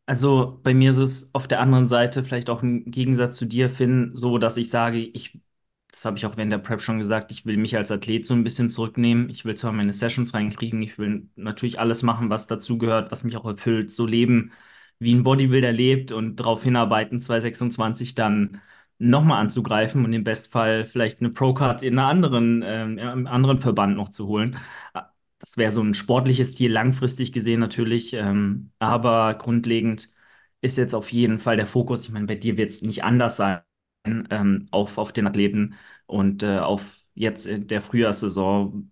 [0.05, 3.69] Also bei mir ist es auf der anderen Seite vielleicht auch im Gegensatz zu dir,
[3.69, 5.39] Finn, so, dass ich sage, ich,
[5.91, 8.33] das habe ich auch während der Prep schon gesagt, ich will mich als Athlet so
[8.33, 9.29] ein bisschen zurücknehmen.
[9.29, 13.35] Ich will zwar meine Sessions reinkriegen, ich will natürlich alles machen, was dazugehört, was mich
[13.35, 14.51] auch erfüllt, so leben,
[14.99, 18.61] wie ein Bodybuilder lebt und darauf hinarbeiten, 2026 dann
[18.99, 23.57] nochmal anzugreifen und im Bestfall vielleicht eine Pro-Card in einer anderen, ähm, in einem anderen
[23.59, 24.57] Verband noch zu holen.
[25.39, 28.13] Das wäre so ein sportliches Ziel, langfristig gesehen natürlich.
[28.13, 30.13] Ähm, aber grundlegend
[30.61, 33.37] ist jetzt auf jeden Fall der Fokus, ich meine, bei dir wird es nicht anders
[33.37, 33.61] sein,
[34.05, 38.91] ähm, auf, auf den Athleten und äh, auf jetzt in der Frühjahrssaison.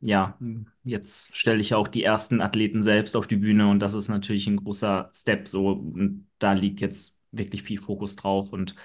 [0.00, 0.38] Ja,
[0.84, 4.46] jetzt stelle ich auch die ersten Athleten selbst auf die Bühne und das ist natürlich
[4.46, 5.70] ein großer Step so.
[5.72, 8.76] Und da liegt jetzt wirklich viel Fokus drauf und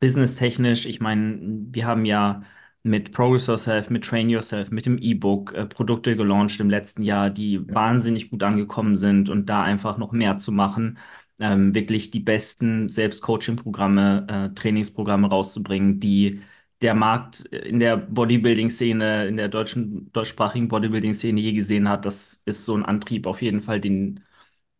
[0.00, 1.38] businesstechnisch, ich meine,
[1.72, 2.42] wir haben ja
[2.82, 7.30] mit Progress Yourself, mit Train Yourself, mit dem E-Book äh, Produkte gelauncht im letzten Jahr,
[7.30, 10.98] die Ja, wahnsinnig gut angekommen sind und da einfach noch mehr zu machen,
[11.40, 16.42] ähm, wirklich die besten Selbstcoaching-Programme, äh, Trainingsprogramme rauszubringen, die
[16.82, 22.04] der Markt in der Bodybuilding-Szene, in der deutschen, deutschsprachigen Bodybuilding-Szene je gesehen hat.
[22.04, 24.20] Das ist so ein Antrieb auf jeden Fall, den,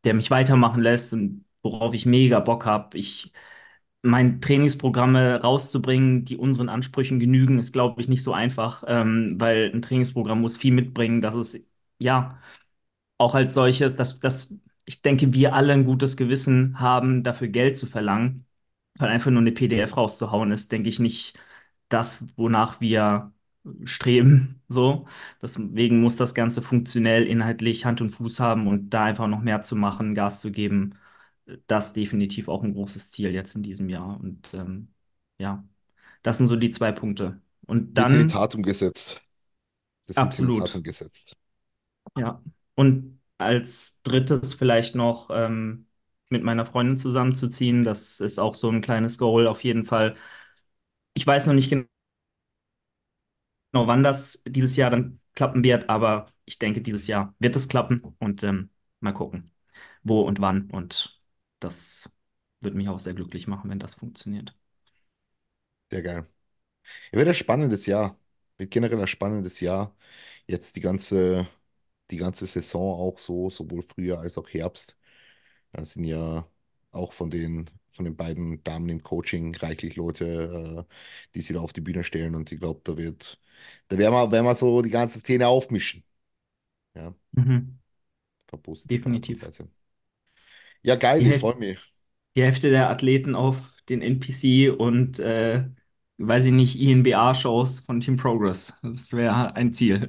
[0.04, 2.96] der mich weitermachen lässt und worauf ich mega Bock habe.
[2.98, 3.32] Ich
[4.06, 9.70] mein Trainingsprogramme rauszubringen, die unseren Ansprüchen genügen, ist, glaube ich, nicht so einfach, ähm, weil
[9.74, 11.66] ein Trainingsprogramm muss viel mitbringen, dass es
[11.98, 12.38] ja
[13.18, 17.78] auch als solches, dass, dass ich denke, wir alle ein gutes Gewissen haben, dafür Geld
[17.78, 18.46] zu verlangen,
[18.96, 21.38] weil einfach nur eine PDF rauszuhauen ist, denke ich, nicht
[21.88, 23.32] das, wonach wir
[23.84, 24.52] streben.
[24.68, 25.06] So.
[25.40, 29.62] Deswegen muss das Ganze funktionell, inhaltlich Hand und Fuß haben und da einfach noch mehr
[29.62, 30.96] zu machen, Gas zu geben
[31.66, 34.18] das definitiv auch ein großes Ziel jetzt in diesem Jahr.
[34.20, 34.88] Und ähm,
[35.38, 35.64] ja,
[36.22, 37.40] das sind so die zwei Punkte.
[37.66, 39.22] Und dann Tat umgesetzt.
[40.06, 41.36] Das absolut, umgesetzt.
[42.18, 42.42] ja.
[42.74, 45.86] Und als drittes vielleicht noch ähm,
[46.28, 47.84] mit meiner Freundin zusammenzuziehen.
[47.84, 50.16] Das ist auch so ein kleines Goal auf jeden Fall.
[51.14, 51.86] Ich weiß noch nicht genau,
[53.72, 58.02] wann das dieses Jahr dann klappen wird, aber ich denke, dieses Jahr wird es klappen
[58.18, 59.52] und ähm, mal gucken,
[60.02, 60.70] wo und wann.
[60.70, 61.15] Und
[61.60, 62.10] das
[62.60, 64.54] würde mich auch sehr glücklich machen, wenn das funktioniert.
[65.90, 66.26] Sehr geil.
[67.12, 68.18] Ja, wird ein spannendes Jahr.
[68.58, 69.96] Wird generell ein spannendes Jahr.
[70.46, 71.48] Jetzt die ganze,
[72.10, 74.98] die ganze Saison auch so, sowohl Frühjahr als auch Herbst.
[75.72, 76.48] Da sind ja
[76.92, 80.94] auch von den, von den beiden Damen im Coaching reichlich Leute, äh,
[81.34, 82.34] die sich da auf die Bühne stellen.
[82.36, 83.40] Und ich glaube, da wird,
[83.88, 86.04] da werden wir, werden wir so die ganze Szene aufmischen.
[86.94, 87.78] Ja, Mhm.
[88.84, 89.42] Definitiv.
[89.42, 89.68] Weise.
[90.86, 91.92] Ja, geil, Die ich Hälfte, freue mich.
[92.36, 95.64] die Hälfte der Athleten auf den NPC und, äh,
[96.18, 98.78] weiß ich nicht, INBA-Shows von Team Progress.
[98.82, 100.08] Das wäre ein Ziel.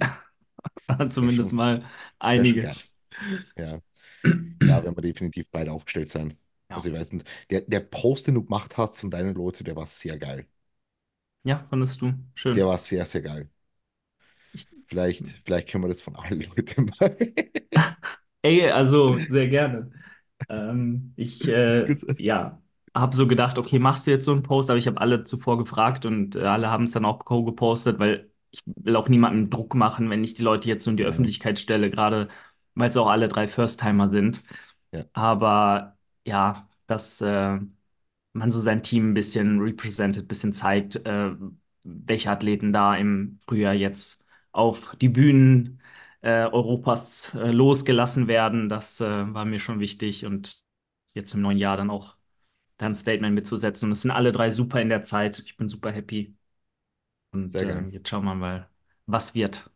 [1.28, 1.86] Schon, Zumindest mal
[2.34, 2.62] wär schon einige.
[2.62, 2.78] geil.
[3.58, 3.82] Ja.
[4.66, 6.38] Ja, werden wir definitiv beide aufgestellt sein.
[6.74, 6.90] Also Ja.
[6.90, 9.88] ich weiß nicht, der, der Post, den du gemacht hast von deinen Leuten, der war
[9.88, 10.48] sehr geil.
[11.44, 12.14] Ja, fandest du.
[12.54, 12.68] Der Schön.
[12.68, 13.50] war sehr, sehr geil.
[14.52, 17.16] Ich, Vielleicht, vielleicht können wir das von allen Leuten mal.
[18.44, 19.92] ey, also sehr gerne.
[20.50, 22.62] Ähm, ich, äh, ja,
[22.96, 25.58] habe so gedacht, okay, machst du jetzt so einen Post, aber ich habe alle zuvor
[25.58, 29.76] gefragt und äh, alle haben es dann auch co-gepostet, weil ich will auch niemandem Druck
[29.76, 32.28] machen, wenn ich die Leute jetzt so in die Ja, Öffentlichkeit stelle, gerade
[32.76, 34.44] weil es auch alle drei First-Timer sind.
[34.92, 37.60] ja, Aber ja, dass äh,
[38.34, 41.32] man so sein Team ein bisschen represented, ein bisschen zeigt, äh,
[41.84, 45.82] welche Athleten da im Frühjahr jetzt auf die Bühnen
[46.30, 48.70] Europas äh, losgelassen werden.
[48.70, 50.62] Das äh, war mir schon wichtig und
[51.14, 52.16] jetzt im neuen Jahr dann auch
[52.78, 53.90] da ein Statement mitzusetzen.
[53.90, 55.40] Und es sind alle drei super in der Zeit.
[55.40, 56.36] Ich bin super happy.
[57.32, 57.90] Und sehr äh, geil.
[57.92, 58.70] jetzt schauen wir mal,
[59.06, 59.70] was wird.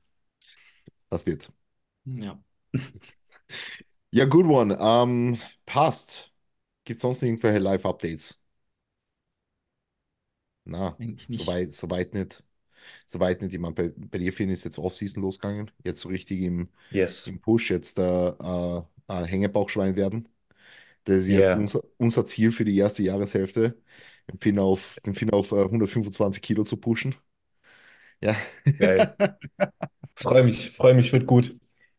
[1.09, 1.51] Das wird.
[2.05, 2.39] Ja.
[4.13, 4.77] Ja, good one.
[4.77, 6.31] Ähm, passt.
[6.83, 8.41] Gibt es sonst irgendwelche Live-Updates?
[10.65, 12.43] Na, soweit, soweit nicht.
[13.07, 13.53] Soweit nicht.
[13.53, 15.71] Ich meine, bei, bei dir, ist jetzt Off-Season losgegangen.
[15.83, 17.33] Jetzt so richtig im, Yes.
[17.33, 17.71] im Push.
[17.71, 20.29] Jetzt äh, äh, äh, Hängebauchschwein werden.
[21.05, 21.55] Das ist jetzt Yeah.
[21.55, 23.77] unser, unser Ziel für die erste Jahreshälfte,
[24.31, 27.15] den Finn auf, den Finn auf äh, 125 Kilo zu pushen.
[28.21, 28.35] Ja.
[28.79, 29.15] Geil.
[30.15, 31.55] Freue mich, freue mich, wird gut.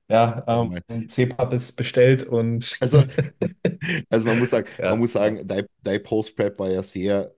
[0.08, 3.02] Ja, ähm, C-Pub ist bestellt und Also,
[4.10, 7.34] also man muss sagen, man ja, muss sagen, dein, dein Post-Prep war ja sehr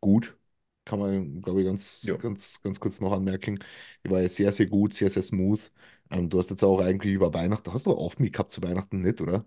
[0.00, 0.36] gut.
[0.84, 3.58] Kann man, glaube ich, ganz, ganz, ganz kurz noch anmerken.
[4.04, 5.70] Die war ja sehr, sehr gut, sehr, sehr smooth.
[6.10, 9.00] Ähm, du hast jetzt auch eigentlich über Weihnachten, hast du oft mit gehabt zu Weihnachten
[9.02, 9.46] nicht, oder?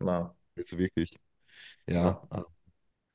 [0.00, 1.18] na, Jetzt wirklich.
[1.88, 2.22] Ja.
[2.30, 2.32] na.
[2.32, 2.42] äh,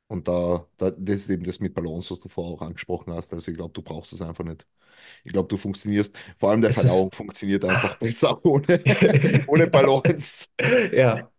[0.08, 3.34] Und da, da, das ist eben das mit Balance, was du vorher auch angesprochen hast.
[3.34, 4.68] Also ich glaube, du brauchst es einfach nicht.
[5.26, 8.84] Ich glaube, du funktionierst, vor allem der Es Verdauung funktioniert einfach besser ohne,
[9.48, 10.48] ohne Balance.
[10.94, 11.30] ja,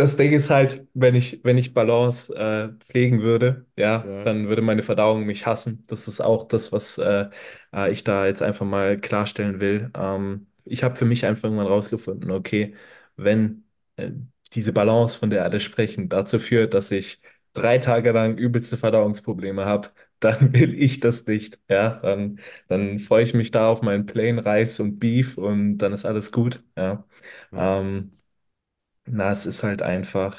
[0.00, 4.48] Das Ding ist halt, wenn ich, wenn ich Balance äh, pflegen würde, ja, Ja, dann
[4.48, 5.82] würde meine Verdauung mich hassen.
[5.88, 7.28] Das ist auch das, was äh,
[7.74, 9.90] äh, ich da jetzt einfach mal klarstellen will.
[9.94, 12.74] Ähm, ich habe für mich einfach irgendwann rausgefunden, okay,
[13.16, 13.64] wenn
[13.96, 14.10] äh,
[14.54, 17.20] diese Balance, von der alle sprechen, dazu führt, dass ich
[17.52, 21.58] drei Tage lang übelste Verdauungsprobleme habe, dann will ich das nicht.
[21.68, 25.92] Ja, dann, dann freue ich mich da auf meinen Plain Reis und Beef und dann
[25.92, 26.62] ist alles gut.
[26.76, 27.04] Ja.
[27.52, 27.70] ja.
[27.80, 28.12] Ähm,
[29.06, 30.38] na, es ist halt einfach,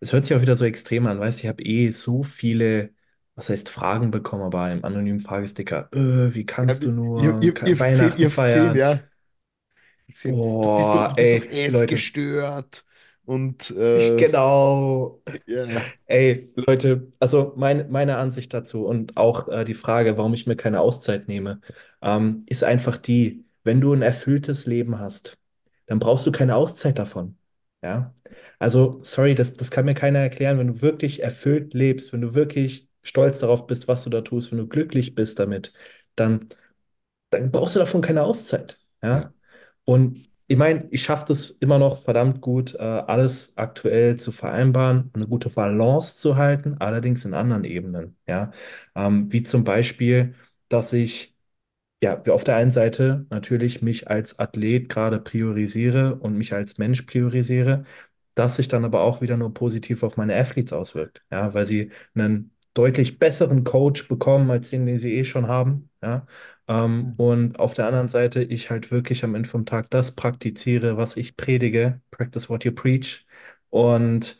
[0.00, 2.94] es hört sich auch wieder so extrem an, weißt du, ich habe eh so viele,
[3.34, 7.40] was heißt Fragen bekommen, aber im anonymen Fragesticker, äh, wie Ja, kannst du ihr, nur
[7.40, 8.76] ihr, ihr ihr Weihnachten habt gesehen, feiern?
[8.76, 9.08] ja.
[10.06, 10.18] Ich
[10.60, 12.84] du bist doch, Boah, du bist doch ey, Leute, essgestört.
[13.24, 15.22] Und ich äh, genau.
[15.46, 15.66] ja,
[16.06, 20.56] Ey, Leute, also mein, meine Ansicht dazu und auch äh, die Frage, warum ich mir
[20.56, 21.60] keine Auszeit nehme,
[22.02, 25.38] ähm, ist einfach die, wenn du ein erfülltes Leben hast,
[25.86, 27.36] dann brauchst du keine Auszeit davon.
[27.84, 28.14] Ja,
[28.58, 32.34] also sorry, das, das kann mir keiner erklären, wenn du wirklich erfüllt lebst, wenn du
[32.34, 35.72] wirklich stolz darauf bist, was du da tust, wenn du glücklich bist damit,
[36.16, 36.48] dann
[37.30, 38.78] dann brauchst du davon keine Auszeit.
[39.02, 39.34] ja, Ja?
[39.84, 45.10] Und ich meine, ich schaffe das immer noch verdammt gut, äh, alles aktuell zu vereinbaren,
[45.14, 48.16] eine gute Balance zu halten, allerdings in anderen Ebenen.
[48.28, 48.52] Ja?
[48.94, 50.34] Ähm, wie zum Beispiel,
[50.68, 51.33] dass ich
[52.04, 57.02] ja, auf der einen Seite natürlich mich als Athlet gerade priorisiere und mich als Mensch
[57.02, 57.84] priorisiere,
[58.34, 61.90] das sich dann aber auch wieder nur positiv auf meine Athletes auswirkt, ja, weil sie
[62.14, 66.26] einen deutlich besseren Coach bekommen, als den, den sie eh schon haben, ja.
[66.68, 67.18] Ähm, Hm.
[67.18, 71.16] und auf der anderen Seite ich halt wirklich am Ende vom Tag das praktiziere, was
[71.16, 73.26] ich predige, practice what you preach
[73.70, 74.38] und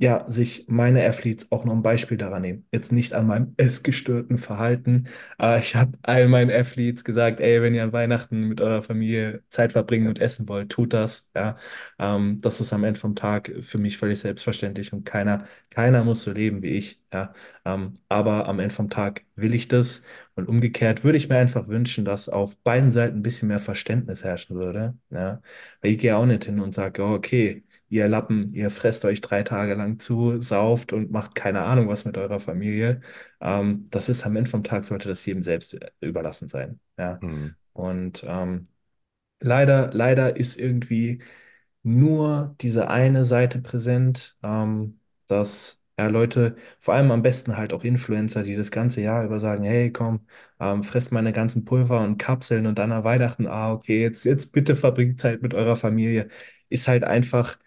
[0.00, 2.66] ja, sich meine Athletes auch noch ein Beispiel daran nehmen.
[2.72, 5.08] Jetzt nicht an meinem essgestörten Verhalten.
[5.40, 9.42] Äh, ich habe all meinen Athletes gesagt, ey, wenn ihr an Weihnachten mit eurer Familie
[9.48, 11.30] Zeit verbringen und essen wollt, tut das.
[11.34, 11.56] Ja,
[11.98, 16.22] ähm, das ist am Ende vom Tag für mich völlig selbstverständlich und keiner, keiner muss
[16.22, 17.00] so leben wie ich.
[17.12, 17.32] Ja,
[17.64, 20.02] ähm, aber am Ende vom Tag will ich das
[20.34, 24.24] und umgekehrt würde ich mir einfach wünschen, dass auf beiden Seiten ein bisschen mehr Verständnis
[24.24, 24.96] herrschen würde.
[25.10, 25.40] Ja,
[25.80, 27.64] weil ich gehe auch nicht hin und sage, oh, okay.
[27.88, 32.04] Ihr Lappen, ihr fresst euch drei Tage lang zu, sauft und macht keine Ahnung was
[32.04, 33.00] mit eurer Familie.
[33.40, 36.80] Ähm, das ist am Ende vom Tag, sollte das jedem selbst überlassen sein.
[36.98, 37.22] Ja.
[37.22, 38.64] Hm, Und ähm,
[39.40, 41.22] leider, leider ist irgendwie
[41.82, 47.82] nur diese eine Seite präsent, ähm, dass ja, Leute, vor allem am besten halt auch
[47.84, 50.26] Influencer, die das ganze Jahr über sagen, hey, komm,
[50.60, 54.52] ähm, fresst meine ganzen Pulver und Kapseln und dann an Weihnachten, ah, okay, jetzt, jetzt
[54.52, 56.28] bitte verbringt Zeit mit eurer Familie,
[56.68, 57.58] ist halt einfach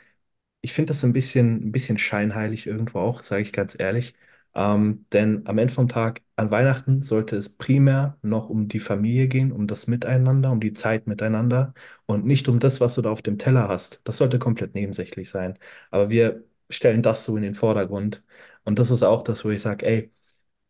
[0.61, 4.13] ich finde das ein bisschen, ein bisschen scheinheilig irgendwo auch, sage ich ganz ehrlich.
[4.53, 9.27] Ähm, denn am Ende vom Tag, an Weihnachten, sollte es primär noch um die Familie
[9.27, 11.73] gehen, um das Miteinander, um die Zeit miteinander
[12.05, 14.01] und nicht um das, was du da auf dem Teller hast.
[14.03, 15.57] Das sollte komplett nebensächlich sein.
[15.89, 18.23] Aber wir stellen das so in den Vordergrund.
[18.65, 20.11] Und das ist auch das, wo ich sage, ey,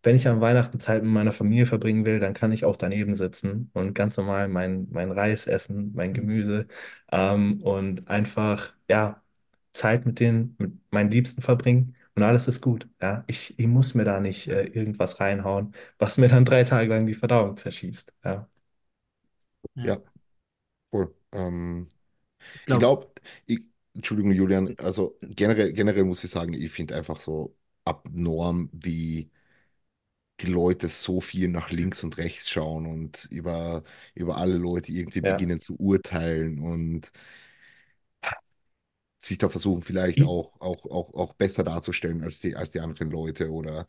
[0.03, 3.15] wenn ich an Weihnachten Zeit mit meiner Familie verbringen will, dann kann ich auch daneben
[3.15, 6.67] sitzen und ganz normal mein, mein Reis essen, mein Gemüse
[7.11, 9.21] ähm, und einfach, ja,
[9.73, 12.89] Zeit mit den, mit meinen Liebsten verbringen und alles ist gut.
[13.01, 16.89] Ja, ich, ich muss mir da nicht äh, irgendwas reinhauen, was mir dann drei Tage
[16.89, 18.13] lang die Verdauung zerschießt.
[18.23, 18.49] Ja,
[19.75, 20.01] Ja.
[20.87, 21.15] voll.
[21.31, 21.89] Ähm,
[22.67, 23.11] Ich glaube,
[23.95, 29.31] Entschuldigung, Julian, also generell, generell muss ich sagen, ich finde einfach so abnorm, wie
[30.39, 33.83] die Leute so viel nach links und rechts schauen und über,
[34.15, 35.45] über alle Leute irgendwie ja.
[35.45, 37.11] beginnen zu urteilen und
[39.25, 43.11] sich da versuchen, vielleicht auch, auch, auch, auch besser darzustellen als die, als die anderen
[43.11, 43.87] Leute oder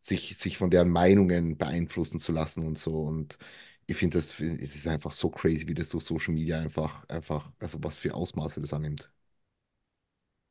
[0.00, 3.02] sich, sich von deren Meinungen beeinflussen zu lassen und so.
[3.02, 3.38] Und
[3.86, 7.52] ich finde das, es ist einfach so crazy, wie das durch Social Media einfach, einfach,
[7.60, 9.10] also was für Ausmaße das annimmt.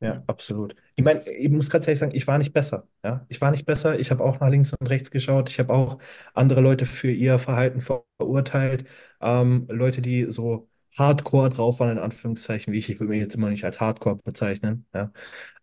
[0.00, 0.74] Ja, absolut.
[0.94, 2.86] Ich meine, ich muss ganz ehrlich sagen, ich war nicht besser.
[3.02, 3.98] Ja, ich war nicht besser.
[3.98, 5.48] Ich habe auch nach links und rechts geschaut.
[5.48, 5.98] Ich habe auch
[6.34, 8.86] andere Leute für ihr Verhalten verurteilt.
[9.22, 13.34] Ähm, Leute, die so Hardcore drauf waren, in Anführungszeichen, wie ich, ich würde mich jetzt
[13.34, 14.86] immer nicht als Hardcore bezeichnen.
[14.94, 15.12] Ja.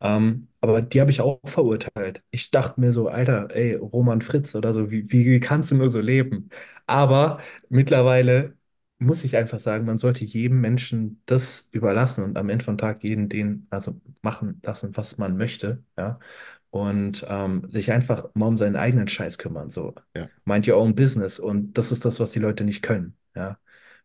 [0.02, 2.24] Ähm, aber die habe ich auch verurteilt.
[2.32, 5.76] Ich dachte mir so, Alter, ey, Roman Fritz oder so, wie, wie, wie kannst du
[5.76, 6.50] nur so leben?
[6.88, 8.56] Aber mittlerweile
[9.00, 13.04] muss ich einfach sagen, man sollte jedem Menschen das überlassen und am Ende vom Tag
[13.04, 16.20] jeden den, also machen lassen, was man möchte, ja.
[16.70, 19.94] Und ähm, sich einfach mal um seinen eigenen Scheiß kümmern, so.
[20.16, 21.40] Ja, Mind your own business.
[21.40, 23.58] Und das ist das, was die Leute nicht können, ja.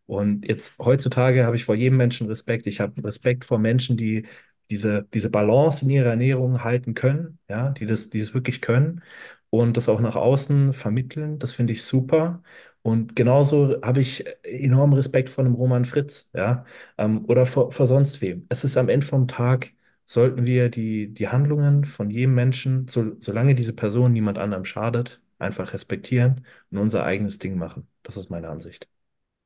[0.08, 2.66] Und jetzt heutzutage habe ich vor jedem Menschen Respekt.
[2.68, 4.26] Ich habe Respekt vor Menschen, die
[4.70, 9.02] diese, diese Balance in ihrer Ernährung halten können, ja, die das, die das wirklich können
[9.50, 11.38] und das auch nach außen vermitteln.
[11.38, 12.42] Das finde ich super.
[12.82, 16.64] Und genauso habe ich enormen Respekt vor einem Roman Fritz, ja,
[16.98, 18.46] ähm, oder vor, vor sonst wem.
[18.48, 19.72] Es ist am Ende vom Tag,
[20.06, 25.20] sollten wir die, die Handlungen von jedem Menschen, so, solange diese Person niemand anderem schadet,
[25.38, 27.88] einfach respektieren und unser eigenes Ding machen.
[28.02, 28.88] Das ist meine Ansicht.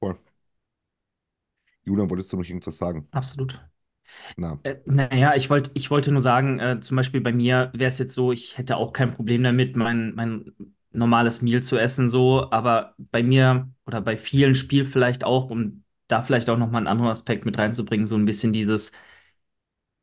[0.00, 0.31] voll.
[1.84, 3.08] Julian, wolltest du noch irgendwas sagen?
[3.12, 3.58] Absolut.
[4.36, 7.88] Na, Äh, naja, ich wollte, ich wollte nur sagen, äh, zum Beispiel bei mir wäre
[7.88, 10.52] es jetzt so, ich hätte auch kein Problem damit, mein, mein
[10.92, 15.84] normales Meal zu essen, so, aber bei mir oder bei vielen spielt vielleicht auch, um
[16.06, 18.92] da vielleicht auch nochmal einen anderen Aspekt mit reinzubringen, so ein bisschen dieses,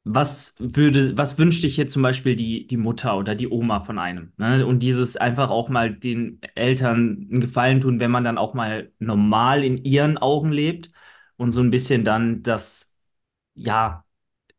[0.06, 4.00] was würde, was wünscht sich jetzt zum Beispiel die, die Mutter oder die Oma von
[4.00, 4.66] einem, ne?
[4.66, 8.92] Und dieses einfach auch mal den Eltern einen Gefallen tun, wenn man dann auch mal
[9.00, 10.92] normal in ihren Augen lebt
[11.40, 12.96] und so ein bisschen dann das,
[13.56, 14.06] ja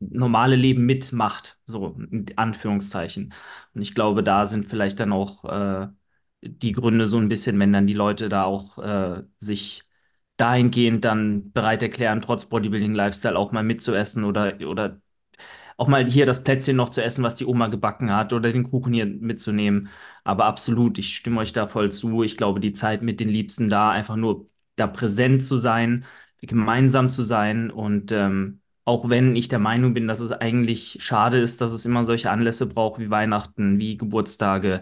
[0.00, 3.34] normale Leben mitmacht, so in Anführungszeichen.
[3.74, 5.88] Und ich glaube, da sind vielleicht dann auch äh,
[6.42, 9.84] die Gründe so ein bisschen, wenn dann die Leute da auch äh, sich
[10.38, 15.00] dahingehend dann bereit erklären, trotz Bodybuilding-Lifestyle auch mal mitzuessen oder, oder
[15.76, 18.64] auch mal hier das Plätzchen noch zu essen, was die Oma gebacken hat oder den
[18.70, 19.88] Kuchen hier mitzunehmen.
[20.24, 22.22] Aber absolut, ich stimme euch da voll zu.
[22.22, 26.04] Ich glaube, die Zeit mit den Liebsten da einfach nur da präsent zu sein,
[26.42, 31.38] gemeinsam zu sein und ähm, auch wenn ich der Meinung bin, dass es eigentlich schade
[31.40, 34.80] ist, dass es immer solche Anlässe braucht wie Weihnachten, wie Geburtstage,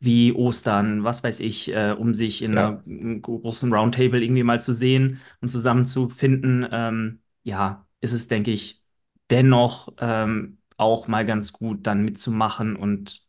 [0.00, 4.42] wie Ostern, was weiß ich, äh, um sich in Ja, einer m, großen Roundtable irgendwie
[4.42, 8.82] mal zu sehen und zusammenzufinden, ähm, ja, ist es, denke ich,
[9.30, 13.22] dennoch ähm, auch mal ganz gut, dann mitzumachen und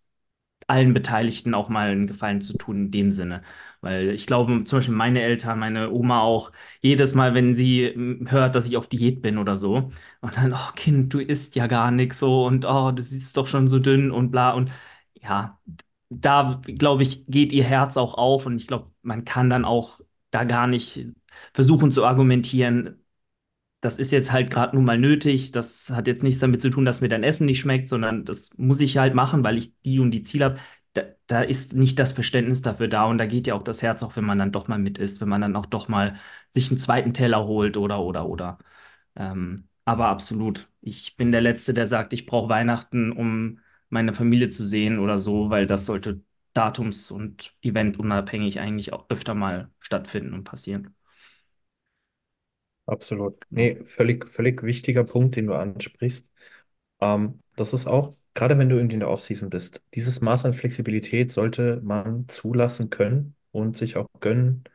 [0.67, 3.41] allen Beteiligten auch mal einen Gefallen zu tun in dem Sinne.
[3.85, 8.25] Weil ich glaube, zum Beispiel meine Eltern, meine Oma auch, jedes Mal, wenn sie ähm,
[8.29, 11.67] hört, dass ich auf Diät bin oder so, und dann, oh Kind, du isst ja
[11.67, 14.51] gar nichts so und oh, du siehst doch schon so dünn und bla.
[14.53, 14.71] Und
[15.21, 15.59] ja,
[16.09, 19.99] da, glaube ich, geht ihr Herz auch auf und ich glaube, man kann dann auch
[20.31, 21.05] da gar nicht
[21.53, 23.01] versuchen zu argumentieren,
[23.81, 25.51] das ist jetzt halt gerade nun mal nötig.
[25.51, 28.57] Das hat jetzt nichts damit zu tun, dass mir dein Essen nicht schmeckt, sondern das
[28.57, 30.59] muss ich halt machen, weil ich die und die Ziele habe.
[31.27, 34.15] Da, ist nicht das Verständnis dafür da und da geht ja auch das Herz auch,
[34.15, 36.19] wenn man dann doch mal mit isst, wenn man dann auch doch mal
[36.53, 38.59] sich einen zweiten Teller holt oder oder oder.
[39.15, 43.59] Ähm, aber absolut, ich bin der Letzte, der sagt, ich brauche Weihnachten, um
[43.89, 46.21] meine Familie zu sehen oder so, weil das sollte
[46.55, 50.95] datums- und eventunabhängig eigentlich auch öfter mal stattfinden und passieren.
[52.85, 53.45] absolut.
[53.49, 56.31] Nee, völlig, völlig wichtiger Punkt, den du ansprichst.
[57.01, 60.53] Ähm, das ist auch, gerade wenn du irgendwie in der Offseason bist, dieses Maß an
[60.53, 64.65] Flexibilität sollte man zulassen können und sich auch gönnen,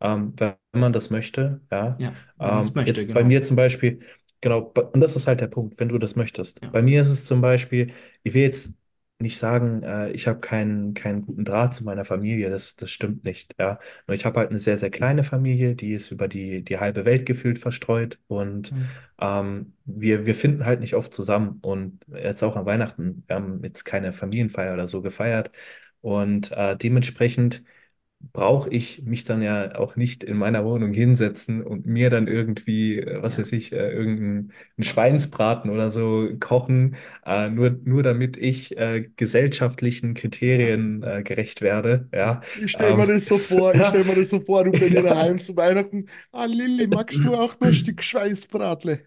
[0.00, 1.60] ähm, wenn man das möchte.
[1.72, 1.98] Ja.
[1.98, 3.28] Ja, Ähm, möchte, jetzt bei genau.
[3.28, 4.00] mir zum Beispiel,
[4.40, 6.62] genau, und das ist halt der Punkt, wenn du das möchtest.
[6.62, 6.70] Ja.
[6.70, 7.92] Bei mir ist es zum Beispiel,
[8.22, 8.77] ich will jetzt
[9.20, 13.24] nicht sagen, äh, ich habe keinen, keinen guten Draht zu meiner Familie, das, das stimmt
[13.24, 13.54] nicht.
[13.58, 13.78] Ja.
[14.06, 17.04] Nur ich habe halt eine sehr, sehr kleine Familie, die ist über die, die halbe
[17.04, 19.00] Welt gefühlt verstreut und Hm.
[19.20, 23.62] ähm, wir, wir finden halt nicht oft zusammen und jetzt auch an Weihnachten, wir haben
[23.64, 25.50] jetzt keine Familienfeier oder so gefeiert
[26.00, 27.64] und äh, dementsprechend
[28.32, 32.98] brauche ich mich dann ja auch nicht in meiner Wohnung hinsetzen und mir dann irgendwie,
[33.00, 33.38] äh, was Ja.
[33.38, 39.02] weiß ich, äh, irgendeinen einen Schweinsbraten oder so kochen, äh, nur, nur damit ich äh,
[39.16, 40.14] gesellschaftlichen.
[40.14, 42.40] Kriterien äh, gerecht werde, ja.
[42.54, 45.02] Ich stell mir Ähm, das so vor, ich mir das so vor, du dir ja.
[45.02, 46.08] daheim zu Weihnachten.
[46.32, 49.06] Ah, Lilli, magst du auch noch ein Stück Schweißbratle?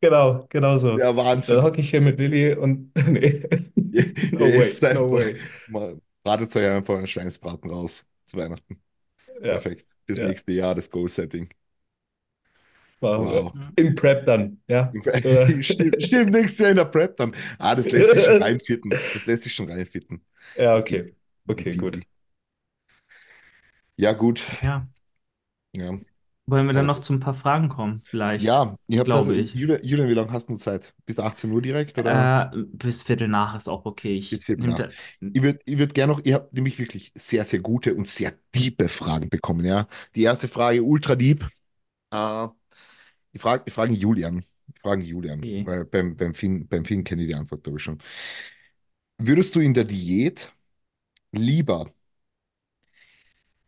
[0.00, 0.98] Genau, genau so.
[0.98, 1.14] Ja,
[1.46, 1.62] Dann Wahnsinn.
[1.62, 3.42] hocke ich hier mit Lilly und nee,
[4.32, 5.40] no way, no way.
[6.26, 8.80] Mal, bratet euch einfach einen Schweinsbraten raus zu Weihnachten.
[9.42, 9.86] Ja, Perfekt.
[10.06, 11.48] Fürs ja, nächste Jahr das Goal-Setting.
[13.00, 13.52] Wow.
[13.54, 13.72] Ja.
[13.76, 14.92] In Prep dann, ja.
[15.62, 17.34] Stimmt, stimmt, nächstes Jahr in der Prep dann.
[17.58, 18.90] Ah, das lässt sich schon reinfitten.
[18.90, 20.24] Das lässt sich schon reinfitten.
[20.56, 21.14] Ja, okay.
[21.46, 22.00] Okay, gut.
[23.96, 24.42] Ja, gut.
[24.62, 24.88] Ja.
[25.72, 25.98] Ja,
[26.46, 28.02] Wollen wir dann noch es, zu ein paar Fragen kommen?
[28.04, 29.54] Vielleicht, ja, ich das, glaube ich.
[29.54, 30.94] Julian, Julian, wie lange hast du Zeit?
[31.06, 34.16] Bis 18 Uhr direkt oder Äh, bis Viertel nach ist auch okay.
[34.30, 34.86] bis Ich Viertel nach?
[35.32, 38.34] Ich würde ich würd gerne noch, ihr habt nämlich wirklich sehr, sehr gute und sehr
[38.52, 39.88] tiefe Fragen bekommen, ja.
[40.14, 41.46] Die erste Frage, ultra deep.
[42.12, 42.48] Äh,
[43.32, 44.44] ich frage ich frage Julian.
[44.74, 45.66] Ich frage Julian, Okay.
[45.66, 47.98] weil beim, beim Finn, beim Finn kenne ich die Antwort, glaube ich schon.
[49.18, 50.54] Würdest du in der Diät
[51.32, 51.92] lieber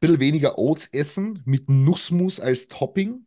[0.01, 3.27] bisschen weniger Oats essen mit Nussmus als Topping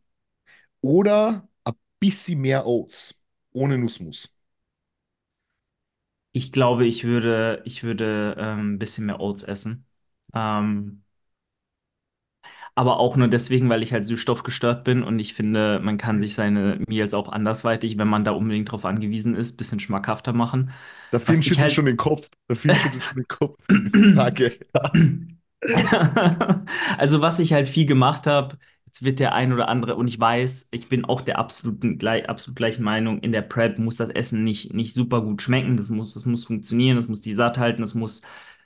[0.82, 3.16] oder ein bisschen mehr Oats
[3.54, 4.30] ohne Nussmus?
[6.34, 9.86] Ich glaube, ich würde, ich würde ähm, ein bisschen mehr Oats essen.
[10.34, 11.04] Ähm,
[12.76, 16.36] aber auch nur deswegen, weil ich halt süßstoffgestört bin und ich finde, man kann sich
[16.36, 20.72] seine Meals auch andersweitig, wenn man da unbedingt drauf angewiesen ist, ein bisschen schmackhafter machen.
[21.12, 21.74] Was Finn schüttelt halt.
[21.74, 22.30] schon den Kopf.
[22.54, 23.58] Finn schüttelt schon den Kopf
[24.14, 24.58] Frage.
[26.98, 30.20] Also, was ich halt viel gemacht habe, jetzt wird der ein oder andere, und ich
[30.20, 34.10] weiß, ich bin auch der absoluten, gleich, absolut gleichen Meinung, in der Prep muss das
[34.10, 37.58] Essen nicht, nicht super gut schmecken, das muss, das muss funktionieren, das muss die satt
[37.58, 38.22] halten, das muss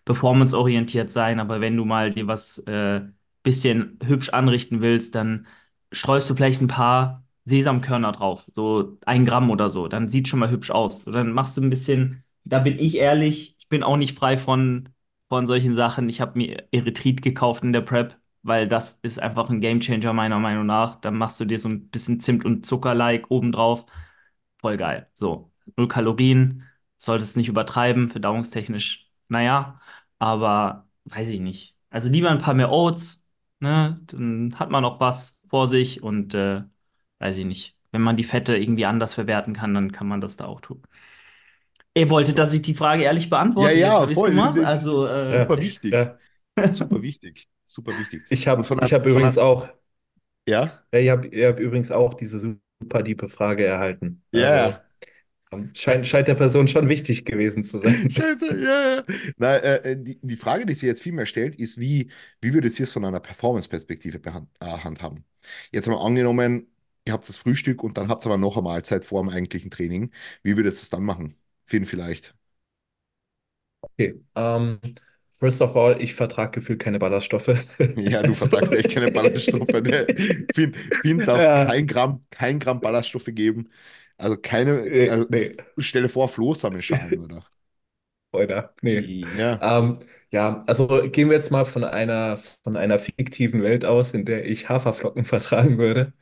[0.06, 3.02] performanceorientiert sein, aber wenn du mal dir was äh,
[3.44, 5.48] bisschen hübsch anrichten willst, dann
[5.92, 10.40] streust du vielleicht ein paar Sesamkörner drauf, so ein Gramm oder so, dann sieht schon
[10.40, 11.04] mal hübsch aus.
[11.06, 14.38] Und dann machst du ein bisschen, da bin ich ehrlich, ich bin auch nicht frei
[14.38, 14.90] von
[15.36, 16.08] von solchen Sachen.
[16.10, 20.40] Ich habe mir Erythrit gekauft in der Prep, weil das ist einfach ein Gamechanger meiner
[20.40, 20.96] Meinung nach.
[21.02, 23.86] Dann machst du dir so ein bisschen Zimt und Zucker-like obendrauf.
[24.60, 25.10] Voll geil.
[25.14, 26.64] So, null Kalorien,
[26.98, 29.80] solltest nicht übertreiben, verdauungstechnisch, naja,
[30.20, 31.76] aber weiß ich nicht.
[31.90, 33.28] Also lieber ein paar mehr Oats,
[33.60, 34.00] ne?
[34.08, 36.64] Dann hat man auch was vor sich und äh,
[37.20, 37.78] weiß ich nicht.
[37.92, 40.82] Wenn man die Fette irgendwie anders verwerten kann, dann kann man das da auch tun.
[41.96, 44.32] Ihr wolltet, dass ich die Frage ehrlich Ja, beantworte, ja, es voll.
[44.32, 44.60] gemacht.
[44.60, 45.96] Also, äh, super Ja, wichtig.
[45.98, 46.20] ja.
[46.72, 47.50] Super wichtig.
[47.66, 48.24] Super wichtig.
[48.30, 49.68] Ich habe hab übrigens auch,
[50.46, 54.24] ja, ja, ich habe hab übrigens auch diese super diepe Frage erhalten.
[54.32, 54.86] ja, Also ja.
[55.52, 58.10] ähm, scheint, scheint der Person schon wichtig gewesen zu sein.
[58.10, 59.04] Scheiße, ja, ja.
[59.38, 62.54] Nein, äh, äh, die, die Frage, die sie jetzt viel mehr stellt, ist, wie, wie
[62.54, 64.20] würdet ihr es von einer Performance-Perspektive
[64.60, 65.26] äh, handhaben?
[65.72, 66.68] Jetzt mal angenommen,
[67.06, 69.72] ihr habt das Frühstück und dann habt ihr aber noch eine Mahlzeit vor dem eigentlichen
[69.72, 70.12] Training.
[70.44, 71.36] Wie würdet ihr es dann machen?
[71.66, 72.36] Finn vielleicht.
[73.82, 74.16] Okay.
[74.36, 74.80] Ähm,
[75.32, 77.48] first of all, ich vertrage gefühlt keine Ballaststoffe.
[77.98, 79.72] Ja, du Also, vertragst echt keine Ballaststoffe.
[79.74, 80.06] Ne?
[80.54, 83.70] Finn, Finn darfst ja, kein Gramm, kein Gramm Ballaststoffe geben.
[84.18, 85.56] Also keine, nee, also nee.
[85.78, 87.46] stell dir vor, Flohsamenschalen, oder?
[88.32, 88.74] Oder?
[88.82, 89.10] Nee.
[89.34, 90.00] Ja, Ähm,
[90.32, 94.46] ja, also gehen wir jetzt mal von einer, von einer fiktiven Welt aus, in der
[94.46, 96.14] ich Haferflocken vertragen würde.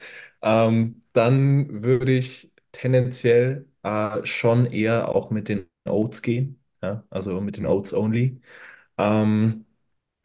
[0.42, 6.64] Ähm, dann würde ich tendenziell äh, schon eher auch mit den Oats gehen.
[6.82, 7.66] Ja, also mit den.
[7.66, 8.42] Oats only.
[8.98, 9.66] Ähm,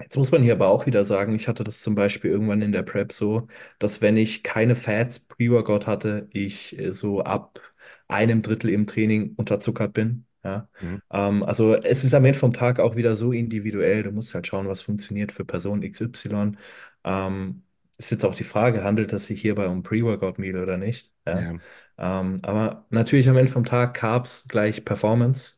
[0.00, 2.72] Jetzt muss man hier aber auch wieder sagen, ich hatte das zum Beispiel irgendwann in
[2.72, 3.48] der Prep so,
[3.80, 7.60] dass wenn ich keine Fats pre-Workout hatte, ich äh, so ab
[8.08, 10.26] einem Drittel im Training unterzuckert bin.
[10.44, 10.68] Ja.
[10.80, 11.02] Mhm.
[11.10, 14.04] Ähm, also es ist am Ende vom Tag auch wieder so individuell.
[14.04, 16.56] Du musst halt schauen, was funktioniert für Person XY.
[17.04, 17.64] Ähm,
[17.98, 21.12] ist jetzt auch die Frage, handelt es sich hierbei um Pre-Workout-Meal oder nicht?
[21.34, 21.40] Ja.
[21.40, 21.58] Ja.
[21.98, 25.54] Ähm, aber natürlich am Ende vom Tag Carbs gleich Performance.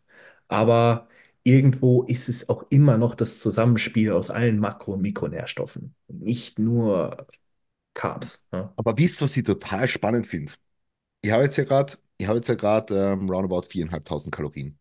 [0.48, 1.08] Aber
[1.42, 5.94] irgendwo ist es auch immer noch das Zusammenspiel aus allen Makro- und Mikronährstoffen.
[6.08, 7.26] Nicht nur
[7.94, 8.46] Carbs.
[8.52, 8.74] Ja.
[8.76, 10.52] Aber wisst ihr, was ich total spannend finde?
[11.22, 14.79] Ich habe jetzt ja gerade, ich habe jetzt ja gerade ähm, roundabout 4.500 Kalorien.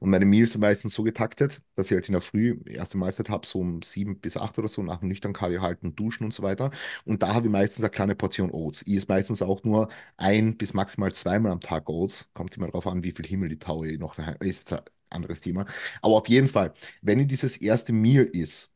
[0.00, 3.28] Und meine Meals sind meistens so getaktet, dass ich halt in der Früh erste Mahlzeit
[3.30, 6.32] habe, so um sieben bis acht oder so, nach dem nüchtern Cardio halten, duschen und
[6.34, 6.70] so weiter.
[7.04, 8.82] Und da habe ich meistens eine kleine Portion Oats.
[8.86, 12.26] Ich esse meistens auch nur ein bis maximal zweimal am Tag Oats.
[12.34, 14.36] Kommt immer darauf an, wie viel Himmel die Taue noch daheim.
[14.40, 14.80] Ist jetzt ein
[15.10, 15.64] anderes Thema.
[16.02, 18.72] Aber auf jeden Fall, wenn ich dieses erste Meal is,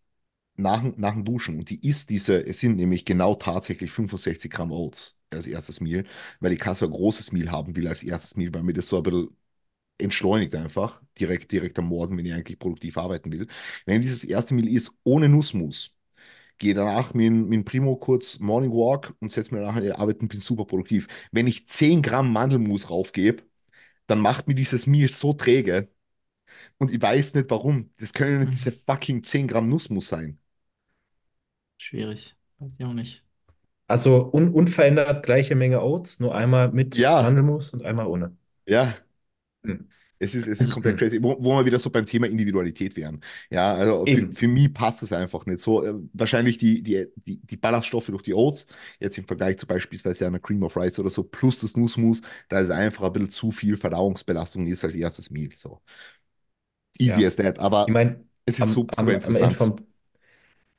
[0.56, 4.72] nach, nach dem Duschen, und die isst diese, es sind nämlich genau tatsächlich 65 Gramm
[4.72, 6.04] Oats als erstes Meal,
[6.40, 8.88] weil ich kann so ein großes Meal haben will als erstes Meal, weil mir das
[8.88, 9.28] so ein bisschen
[10.02, 13.46] entschleunigt einfach, direkt, direkt am Morgen, wenn ich eigentlich produktiv arbeiten will.
[13.86, 15.94] Wenn dieses erste Meal ist ohne Nussmus,
[16.58, 19.92] gehe danach mit, mit dem Primo kurz Morning Walk und setze mir nachher in die
[19.92, 21.08] Arbeit und bin super produktiv.
[21.32, 23.42] Wenn ich 10 Gramm Mandelmus raufgebe,
[24.08, 25.90] dann macht mir dieses Meal so träge
[26.78, 27.90] und ich weiß nicht warum.
[27.98, 28.72] Das können nicht diese Mhm.
[28.72, 30.38] fucking 10 Gramm Nussmus sein.
[31.76, 32.34] Schwierig.
[32.58, 33.24] Weiß ich auch nicht.
[33.88, 38.36] Also un unverändert gleiche Menge Oats, nur einmal mit Ja, Mandelmus und einmal ohne.
[38.66, 38.94] ja.
[39.64, 39.88] Hm.
[40.18, 40.98] Es ist, es ist komplett Hm.
[40.98, 43.20] crazy, wo, wo wir wieder so beim Thema Individualität wären.
[43.50, 45.84] Ja, also für, für mich passt es einfach nicht so.
[45.84, 48.66] Äh, wahrscheinlich die, die, die, die Ballaststoffe durch die Oats,
[49.00, 52.60] jetzt im Vergleich zu beispielsweise einer Cream of Rice oder so, plus das Nussmus, da
[52.60, 55.50] ist einfach ein bisschen zu viel Verdauungsbelastung ist als erstes Meal.
[55.54, 55.80] So
[56.98, 57.26] easy Ja.
[57.26, 57.58] as that.
[57.84, 59.56] Ich Aber meine, es ist am, super am, am Ende interessant.
[59.56, 59.76] vom,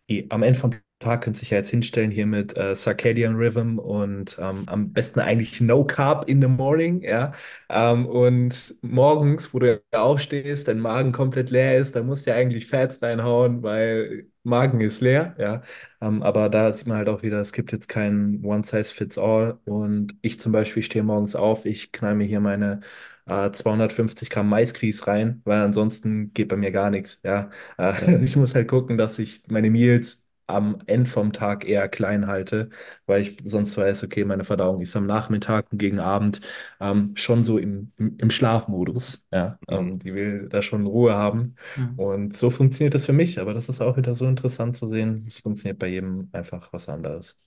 [0.08, 0.72] eh, am Ende vom
[1.04, 5.20] Tag könnt sich ja jetzt hinstellen hier mit äh, Circadian Rhythm und ähm, am besten
[5.20, 7.34] eigentlich No Carb in the morning, ja.
[7.70, 12.36] Ähm, und morgens, wo du aufstehst, dein Magen komplett leer ist, da musst du ja
[12.38, 15.62] eigentlich Fats reinhauen, weil Magen ist leer, ja.
[16.02, 19.18] Ähm, aber da sieht man halt auch wieder, es gibt jetzt kein One Size Fits
[19.18, 19.60] All.
[19.66, 22.82] Und ich zum Beispiel stehe morgens auf, ich knall mir hier meine
[23.26, 27.20] äh, 250 Gramm Maisgrieß rein, weil ansonsten geht bei mir gar nichts.
[27.24, 27.50] Ja.
[27.78, 32.28] Äh, ich muss halt gucken, dass ich meine Meals am Ende vom Tag eher klein
[32.28, 32.70] halte,
[33.06, 36.42] weil ich sonst weiß, okay, meine Verdauung ist am Nachmittag und gegen Abend
[36.80, 39.28] ähm, schon so im, im, im Schlafmodus.
[39.32, 39.78] Ja, Mhm.
[39.80, 41.56] ähm, die will da schon Ruhe haben.
[41.76, 41.94] Hm.
[41.96, 45.26] Und so funktioniert das für mich, aber das ist auch wieder so interessant zu sehen.
[45.28, 47.38] Es funktioniert bei jedem einfach was anderes.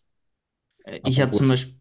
[1.03, 1.75] Ich habe zum Beispiel,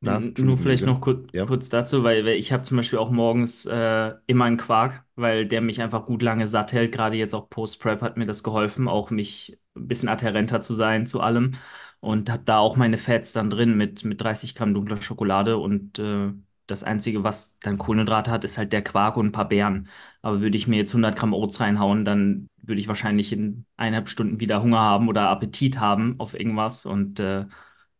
[0.00, 1.44] na, nur vielleicht noch kurz, Ja.
[1.46, 5.46] kurz dazu, weil, weil ich habe zum Beispiel auch morgens äh, immer einen Quark, weil
[5.46, 6.92] der mich einfach gut lange satt hält.
[6.92, 11.06] Gerade jetzt auch Post-Prep hat mir das geholfen, auch mich ein bisschen adherenter zu sein
[11.06, 11.52] zu allem.
[12.00, 15.58] Und habe da auch meine Fats dann drin mit, mit 30 Gramm dunkler Schokolade.
[15.58, 16.32] Und äh,
[16.66, 19.88] das Einzige, was dann Kohlenhydrate hat, ist halt der Quark und ein paar Beeren.
[20.22, 24.08] Aber würde ich mir jetzt 100 Gramm Oats reinhauen, dann würde ich wahrscheinlich in eineinhalb
[24.08, 26.86] Stunden wieder Hunger haben oder Appetit haben auf irgendwas.
[26.86, 27.44] Und äh,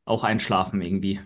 [0.06, 1.20] auch einschlafen irgendwie.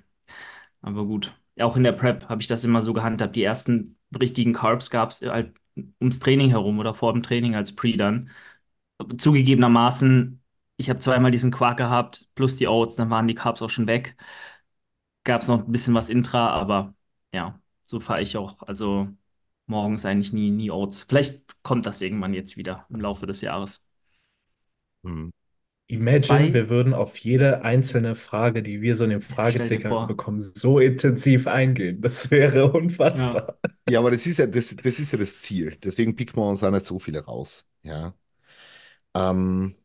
[0.84, 1.34] Aber gut.
[1.60, 3.36] Auch in der Prep habe ich das immer so gehandhabt.
[3.36, 5.54] Die ersten richtigen Carbs gab es halt
[6.00, 8.30] ums Training herum oder vor dem Training als Pre dann.
[9.18, 10.42] Zugegebenermaßen,
[10.76, 13.86] ich habe zweimal diesen Quark gehabt, plus die Oats, dann waren die Carbs auch schon
[13.86, 14.16] weg.
[15.24, 16.94] Gab es noch ein bisschen was intra, aber
[17.32, 18.60] ja, so fahre ich auch.
[18.62, 19.08] Also
[19.66, 21.02] morgens eigentlich nie, nie Oats.
[21.04, 23.82] Vielleicht kommt das irgendwann jetzt wieder im Laufe des Jahres.
[25.04, 25.30] Mhm.
[25.86, 30.40] Imagine, Bei, wir würden auf jede einzelne Frage, die wir so in dem Fragesticker bekommen,
[30.40, 32.00] so intensiv eingehen.
[32.00, 32.66] Das wäre
[33.14, 33.40] ja.
[33.44, 33.58] unfassbar.
[33.88, 35.76] Ja, aber das ist ja das, das ist ja das Ziel.
[35.82, 37.68] Deswegen picken wir uns da nicht so viele raus.
[37.82, 38.14] Ja.
[39.14, 39.76] Ähm,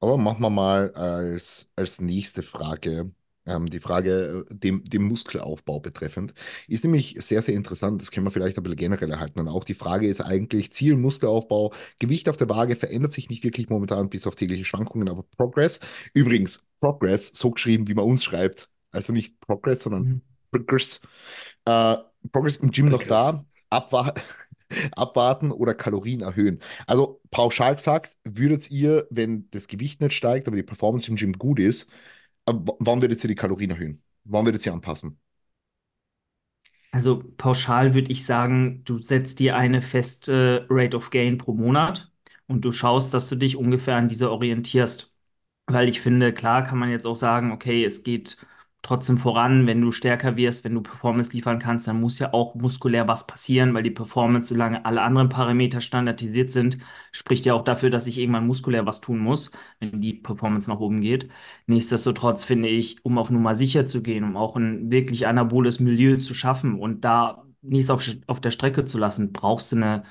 [0.00, 3.12] Aber machen wir mal als, als nächste Frage,
[3.46, 6.34] ähm, die Frage äh, dem, dem Muskelaufbau betreffend.
[6.68, 8.00] Ist nämlich sehr, sehr interessant.
[8.00, 9.40] Das können wir vielleicht ein bisschen generell erhalten.
[9.40, 13.44] Und auch die Frage ist eigentlich Ziel, Muskelaufbau, Gewicht auf der Waage verändert sich nicht
[13.44, 15.80] wirklich momentan bis auf tägliche Schwankungen, aber Progress.
[16.12, 18.68] Übrigens, Progress, so geschrieben, wie man uns schreibt.
[18.90, 20.20] Also nicht Progress, sondern Mhm.
[20.50, 21.00] Progress.
[21.64, 21.96] Äh,
[22.32, 23.44] Progress im Gym noch da.
[23.70, 24.14] Abwa
[24.96, 26.60] abwarten oder Kalorien erhöhen.
[26.86, 31.32] Also pauschal gesagt, würdet ihr, wenn das Gewicht nicht steigt, aber die Performance im Gym
[31.32, 31.88] gut ist,
[32.46, 34.02] wann würdet ihr die Kalorien erhöhen?
[34.24, 35.18] Wann würdet ihr anpassen?
[36.92, 42.12] Also pauschal würde ich sagen, du setzt dir eine feste Rate of Gain pro Monat
[42.46, 45.16] und du schaust, dass du dich ungefähr an dieser orientierst.
[45.66, 48.36] Weil ich finde, klar kann man jetzt auch sagen, okay, es geht
[48.84, 52.54] trotzdem voran, wenn du stärker wirst, wenn du Performance liefern kannst, dann muss ja auch
[52.54, 56.78] muskulär was passieren, weil die Performance, solange alle anderen Parameter standardisiert sind,
[57.12, 60.80] spricht ja auch dafür, dass ich irgendwann muskulär was tun muss, wenn die Performance nach
[60.80, 61.28] oben geht.
[61.66, 66.18] Nichtsdestotrotz finde ich, um auf Nummer sicher zu gehen, um auch ein wirklich anaboles Milieu
[66.18, 70.04] zu schaffen und da nichts auf, auf der Strecke zu lassen, brauchst du eine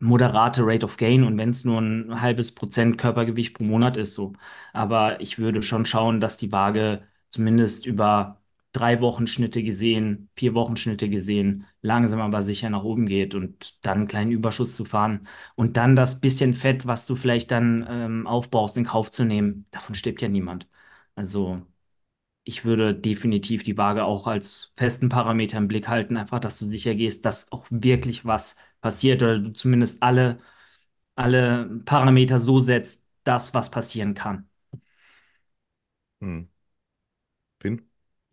[0.00, 4.14] moderate Rate of Gain und wenn es nur ein halbes Prozent Körpergewicht pro Monat ist,
[4.14, 4.32] so.
[4.72, 8.40] Aber ich würde schon schauen, dass die Waage zumindest über
[8.72, 14.08] drei Wochenschnitte gesehen, vier Wochenschnitte gesehen, langsam aber sicher nach oben geht und dann einen
[14.08, 15.26] kleinen Überschuss zu fahren
[15.56, 19.66] und dann das bisschen Fett, was du vielleicht dann ähm, aufbaust, in Kauf zu nehmen.
[19.70, 20.68] Davon stirbt ja niemand.
[21.14, 21.62] Also
[22.44, 26.64] ich würde definitiv die Waage auch als festen Parameter im Blick halten, einfach, dass du
[26.64, 30.40] sicher gehst, dass auch wirklich was passiert oder du zumindest alle,
[31.16, 34.48] alle Parameter so setzt, dass was passieren kann.
[36.20, 36.48] Hm.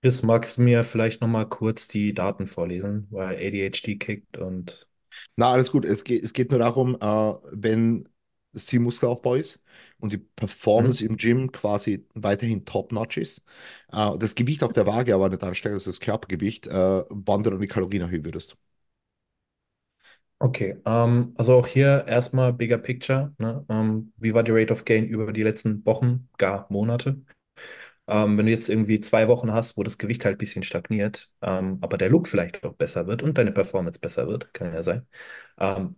[0.06, 4.88] Chris, magst du mir vielleicht nochmal kurz die Daten vorlesen, weil ADHD kickt und
[5.36, 5.86] Na, alles gut.
[5.86, 8.08] Es geht, es geht nur darum, äh, wenn
[8.54, 9.64] das Ziel Muskelaufbau ist
[10.00, 10.18] und die
[10.78, 10.98] Mhm.
[10.98, 13.42] Performance im Gym quasi weiterhin top-notch ist,
[13.92, 17.50] äh, das Gewicht auf der Waage aber nicht ansteigt, also das Körpergewicht, äh, wann du
[17.50, 18.58] dann die Kalorien erhöhen würdest.
[20.40, 23.66] Okay, ähm, also auch hier erstmal bigger picture, ne?
[23.70, 27.22] Ähm, wie war die Rate of Gain über die letzten Wochen, gar Monate?
[28.08, 31.30] Ähm, wenn du jetzt irgendwie zwei Wochen hast, wo das Gewicht halt ein bisschen stagniert,
[31.42, 34.84] ähm, aber der Look vielleicht auch besser wird und deine Performance besser wird, kann ja
[34.84, 35.08] sein,
[35.60, 35.96] ähm,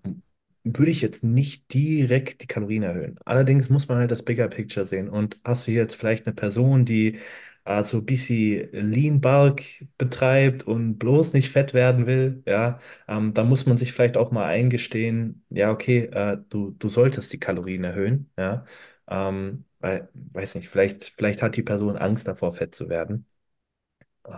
[0.63, 3.17] würde ich jetzt nicht direkt die Kalorien erhöhen.
[3.25, 5.09] Allerdings muss man halt das Bigger Picture sehen.
[5.09, 7.19] Und hast du jetzt vielleicht eine Person, die
[7.65, 9.63] äh, so ein bisschen Lean Bulk
[9.97, 14.31] betreibt und bloß nicht fett werden will, ja, ähm, da muss man sich vielleicht auch
[14.31, 18.65] mal eingestehen, ja, okay, äh, du, du solltest die Kalorien erhöhen, ja.
[19.09, 23.25] Ähm, weil, weiß nicht, vielleicht, vielleicht hat die Person Angst davor, fett zu werden.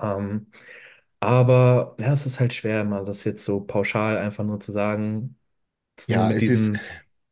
[0.01, 0.51] Ähm,
[1.19, 5.37] aber ja, es ist halt schwer, mal das jetzt so pauschal einfach nur zu sagen,
[6.07, 6.73] Ja, mit es ist.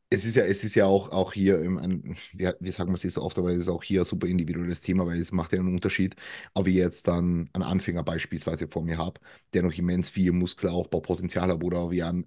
[0.09, 3.01] Es ist ja, es ist ja auch, auch hier, im, ein, wir, wir sagen es
[3.01, 5.59] so oft, aber es ist auch hier ein super individuelles Thema, weil es macht ja
[5.59, 6.15] einen Unterschied.
[6.53, 9.19] Aber ich jetzt dann einen Anfänger beispielsweise vor mir habe,
[9.53, 12.25] der noch immens viel Muskelaufbaupotenzial hat oder wie einen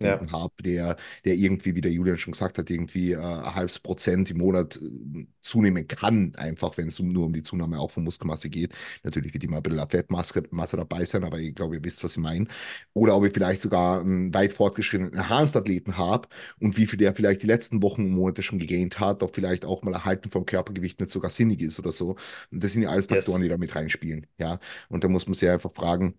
[0.00, 3.54] Ja, Advanced-Athleten habe, der, der irgendwie, wie der Julian schon gesagt hat, irgendwie äh, ein
[3.54, 7.92] halbes Prozent im Monat äh, zunehmen kann, einfach wenn es nur um die Zunahme auch
[7.92, 8.72] von Muskelmasse geht.
[9.04, 12.12] Natürlich wird immer ein bisschen Fettmasse Masse dabei sein, aber ich glaube, ihr wisst, was
[12.12, 12.46] ich meine.
[12.92, 16.28] Oder ob ich vielleicht sogar einen weit fortgeschrittenen Enhanced-Athleten habe
[16.60, 19.64] und wie viel der vielleicht die letzten Wochen und Monate schon gegaint hat, ob vielleicht
[19.66, 22.16] auch mal Erhalten vom Körpergewicht nicht sogar sinnig ist oder so.
[22.50, 23.44] Und das sind ja alles Faktoren, yes.
[23.44, 24.26] die da mit reinspielen.
[24.38, 26.14] Ja, und da muss man sich einfach fragen,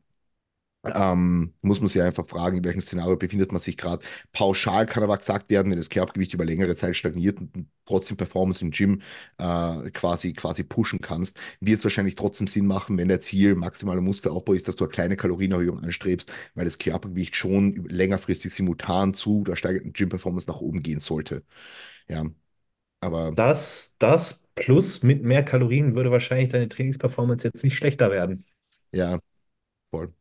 [0.94, 4.06] ähm, muss man sich einfach fragen, in welchem Szenario befindet man sich gerade.
[4.34, 8.64] Pauschal kann aber gesagt werden, wenn das Körpergewicht über längere Zeit stagniert und trotzdem Performance
[8.64, 9.02] im Gym
[9.38, 14.02] äh, quasi, quasi pushen kannst, wird es wahrscheinlich trotzdem Sinn machen, wenn der Ziel maximaler
[14.02, 19.44] Muskelaufbau ist, dass du eine kleine Kalorienerhöhung anstrebst, weil das Körpergewicht schon längerfristig simultan zu
[19.44, 21.44] der steigenden Gym-Performance nach oben gehen sollte.
[22.10, 22.26] Ja,
[23.02, 28.46] aber Das, das plus mit mehr Kalorien würde wahrscheinlich deine Trainingsperformance jetzt nicht schlechter werden.
[28.92, 29.20] ja,
[29.92, 30.14] voll.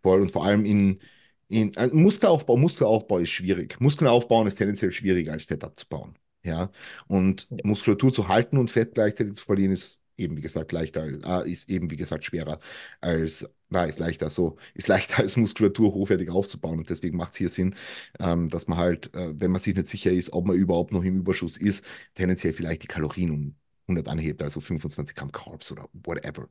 [0.00, 1.00] Voll und vor allem in,
[1.48, 3.80] in äh, Muskelaufbau, Muskelaufbau ist schwierig.
[3.80, 6.16] Muskeln aufbauen ist tendenziell schwieriger als Fett abzubauen.
[6.42, 6.70] Ja.
[7.08, 7.58] Und Ja.
[7.64, 11.06] Muskulatur zu halten und Fett gleichzeitig zu verlieren ist eben, wie gesagt, leichter,
[11.44, 12.58] äh, ist eben, wie gesagt, schwerer
[13.00, 16.78] als, na, ist leichter so, ist leichter als Muskulatur hochwertig aufzubauen.
[16.78, 17.74] Und deswegen macht es hier Sinn,
[18.20, 21.04] ähm, dass man halt, äh, wenn man sich nicht sicher ist, ob man überhaupt noch
[21.04, 21.84] im Überschuss ist,
[22.14, 23.56] tendenziell vielleicht die Kalorien um
[23.88, 26.48] 100 anhebt, also 25 Gramm Carbs oder whatever.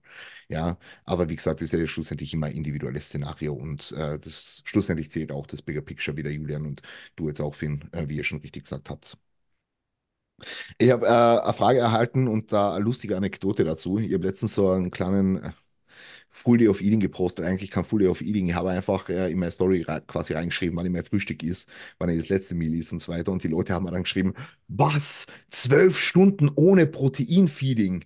[0.49, 4.61] Ja, aber wie gesagt, das ist ja schlussendlich immer ein individuelles Szenario und äh, das
[4.65, 6.81] schlussendlich zählt auch das Bigger Picture, wie der Julian und
[7.15, 9.17] du jetzt auch, Finn, äh, wie ihr schon richtig gesagt habt.
[10.77, 13.97] Ich habe äh, eine Frage erhalten und da eine lustige Anekdote dazu.
[13.99, 15.51] Ich habe letztens so einen kleinen äh,
[16.29, 18.47] Full Day of Eating gepostet, eigentlich kein Full Day of Eating.
[18.47, 21.69] Ich habe einfach äh, in meine Story quasi reingeschrieben, wann ich mein Frühstück ist,
[21.99, 23.31] wann ich das letzte Meal ist und so weiter.
[23.31, 24.33] Und die Leute haben mir dann geschrieben,
[24.67, 25.25] was?
[25.51, 28.03] Zwölf Stunden ohne Proteinfeeding?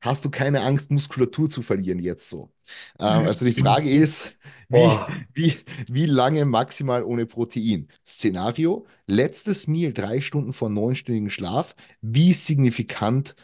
[0.00, 2.52] Hast du keine Angst, Muskulatur zu verlieren jetzt so?
[2.98, 4.38] Ähm, also die Frage ist,
[4.68, 5.54] wie, wie,
[5.88, 7.88] wie lange maximal ohne Protein?
[8.06, 11.74] Szenario, letztes Meal drei Stunden vor neunstündigen Schlaf.
[12.02, 13.34] Wie signifikant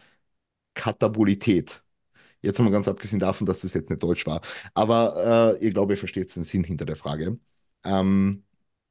[0.74, 1.82] Katabolität?
[2.42, 4.40] Jetzt mal ganz abgesehen davon, dass das jetzt nicht Deutsch war.
[4.74, 7.38] Aber äh, ich glaube, ihr versteht den Sinn hinter der Frage.
[7.84, 8.44] Ähm,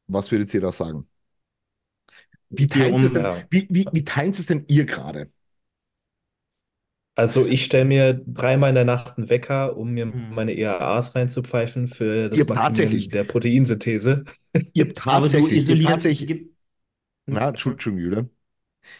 [0.07, 1.07] was würdet ihr da sagen?
[2.49, 5.31] Wie teilt es denn, wie, wie, wie teilt es denn ihr gerade?
[7.15, 10.33] Also ich stelle mir dreimal in der Nacht einen Wecker, um mir hm.
[10.33, 14.23] meine EAAs reinzupfeifen für Ihr das Maximieren der Proteinsynthese.
[14.73, 16.47] ihr habt tatsächlich, ihr habt tatsächlich,
[17.25, 17.49] na.
[17.49, 18.29] Entschuldigung, Julian.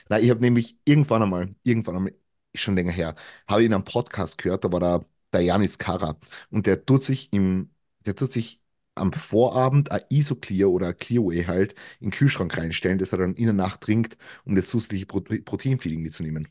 [0.09, 2.13] Na, ich habe nämlich irgendwann einmal, irgendwann einmal,
[2.53, 3.15] ist schon länger her,
[3.47, 6.17] habe ich in einem Podcast gehört, da war da der Janis Kara
[6.49, 7.71] und der tut sich im,
[8.05, 8.61] der tut sich
[8.95, 13.35] am Vorabend ein Isoclear oder ein Clearway halt in den Kühlschrank reinstellen, das er dann
[13.35, 16.47] in der Nacht trinkt, um das zusätzliche Pro Proteinfeeding mitzunehmen.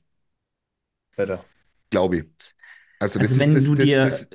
[1.17, 1.51] Alter.
[1.91, 2.27] Glaube ich.
[2.99, 4.33] Also das Also ist wenn das, du dir, das,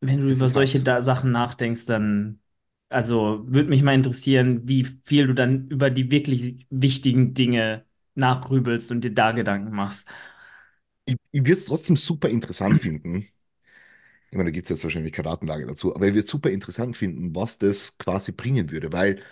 [0.00, 2.40] wenn du das über ist solche da Sachen nachdenkst, dann,
[2.88, 8.90] also würde mich mal interessieren, wie viel du dann über die wirklich wichtigen Dinge nachgrübelst
[8.92, 10.08] und dir da Gedanken machst.
[11.04, 13.28] Ich, ich würde es trotzdem super interessant finden.
[14.30, 16.50] Ich meine, da gibt es jetzt wahrscheinlich keine Datenlage dazu, aber ich würde es super
[16.50, 19.22] interessant finden, was das quasi bringen würde, weil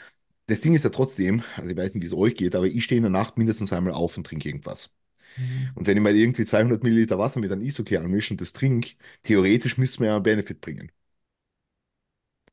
[0.46, 2.84] das Ding ist ja trotzdem, also ich weiß nicht, wie es euch geht, aber ich
[2.84, 4.92] stehe in der Nacht mindestens einmal auf und trinke irgendwas.
[5.36, 5.74] Mhm.
[5.74, 8.92] Und wenn ich mal irgendwie 200 Milliliter Wasser mit einem Isoclear anmische und das trinke,
[9.24, 10.92] theoretisch müsste mir ja einen Benefit bringen.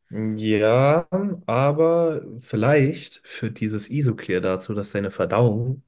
[0.09, 1.07] Ja,
[1.47, 5.84] aber vielleicht führt dieses Isoclear dazu, dass deine Verdauung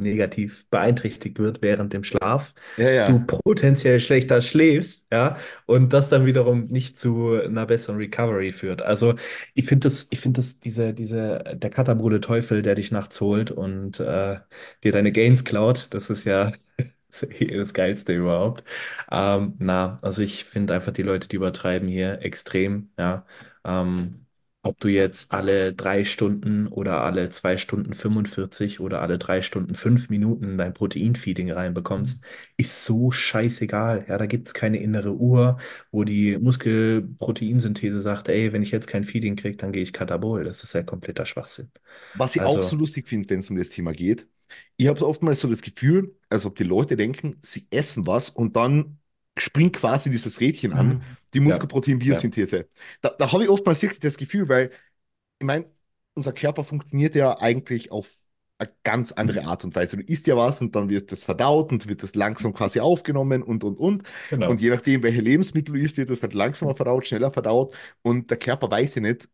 [0.00, 3.26] negativ beeinträchtigt wird während dem Schlaf, Ja, du ja.
[3.26, 5.36] potenziell schlechter schläfst, ja,
[5.66, 8.82] und das dann wiederum nicht zu einer besseren Recovery führt.
[8.82, 9.14] Also
[9.54, 13.50] ich finde das, ich finde das, diese, diese, der katabole Teufel, der dich nachts holt
[13.50, 14.38] und äh,
[14.84, 16.52] dir deine Gains klaut, das ist ja
[17.10, 18.64] das Geilste überhaupt.
[19.10, 23.26] Ähm, na, also ich finde einfach die Leute, die übertreiben hier extrem, ja.
[23.64, 24.26] Ähm,
[24.62, 29.74] ob du jetzt alle drei Stunden oder alle zwei Stunden 45 oder alle drei Stunden
[29.74, 32.22] fünf Minuten dein Proteinfeeding reinbekommst,
[32.58, 34.04] ist so scheißegal.
[34.08, 35.58] Ja, da gibt es keine innere Uhr,
[35.90, 40.44] wo die Muskelproteinsynthese sagt, ey, wenn ich jetzt kein Feeding kriege, dann gehe ich katabol.
[40.44, 41.70] Das ist ja kompletter Schwachsinn.
[42.12, 44.26] Was ich auch so Also, lustig finde, wenn es um das Thema geht,
[44.76, 48.56] ich habe oftmals so das Gefühl, als ob die Leute denken, sie essen was und
[48.56, 48.98] dann
[49.38, 51.16] springt quasi dieses Rädchen an, Mhm.
[51.34, 52.68] Die ja, ja, Muskelprotein-Biosynthese.
[53.00, 54.70] Da, da habe ich oftmals wirklich das Gefühl, weil
[55.38, 55.66] ich meine,
[56.14, 58.10] unser Körper funktioniert ja eigentlich auf
[58.58, 59.96] eine ganz andere Art und Weise.
[59.96, 63.42] Du isst ja was und dann wird das verdaut und wird das langsam quasi aufgenommen
[63.42, 64.02] und, und, und.
[64.02, 64.52] Und genau.
[64.52, 67.74] je nachdem, welche Lebensmittel du isst, wird das halt langsamer verdaut, schneller verdaut.
[68.02, 69.28] Und der Körper weiß ja nicht,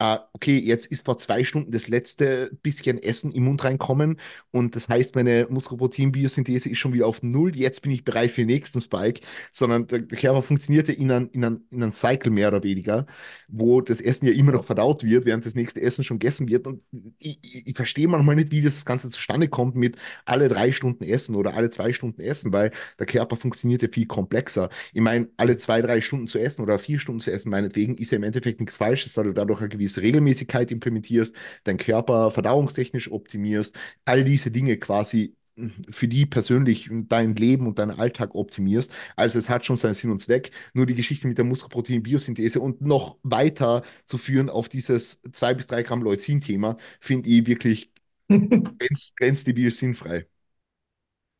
[0.00, 4.20] äh, okay, jetzt ist vor zwei Stunden das letzte bisschen Essen im Mund reinkommen.
[4.52, 8.42] Und das heißt, meine Muskelprotein-Biosynthese ist schon wieder auf Null, jetzt bin ich bereit für
[8.42, 9.20] den nächsten Spike,
[9.50, 13.06] sondern der, der Körper funktionierte in einem in ein, in ein Cycle mehr oder weniger,
[13.48, 16.66] wo das Essen ja immer noch verdaut wird, während das nächste Essen schon gegessen wird.
[16.66, 16.82] Und
[17.18, 21.02] ich, ich, ich verstehe manchmal nicht, wie das Ganze zustande kommt mit alle drei Stunden
[21.04, 24.70] Essen oder alle zwei Stunden Essen, weil der Körper funktioniert ja viel komplexer.
[24.92, 28.12] Ich meine, alle zwei, drei Stunden zu essen oder vier Stunden zu essen, meinetwegen, ist
[28.12, 31.34] ja im Endeffekt nichts Falsches, da du dadurch eine gewisse Regelmäßigkeit implementierst,
[31.64, 37.78] deinen Körper verdauungstechnisch optimierst, all diese Dinge quasi hm, für die persönlich dein Leben und
[37.78, 38.92] deinen Alltag optimierst.
[39.16, 40.50] Also es hat schon seinen Sinn und Zweck.
[40.74, 45.66] Nur die Geschichte mit der Muskelprotein-Biosynthese und noch weiter zu führen auf dieses 2 bis
[45.66, 47.92] 3 Gramm Leucin-Thema, finde ich wirklich
[48.28, 50.26] grenz, grenzdebil sinnfrei.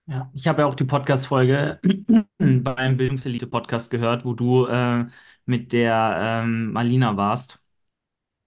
[0.06, 1.80] Ja, ich habe ja auch die Podcast-Folge
[2.38, 5.04] beim Bildungselite-Podcast gehört, wo du äh,
[5.44, 7.62] mit der ähm, Marlina warst.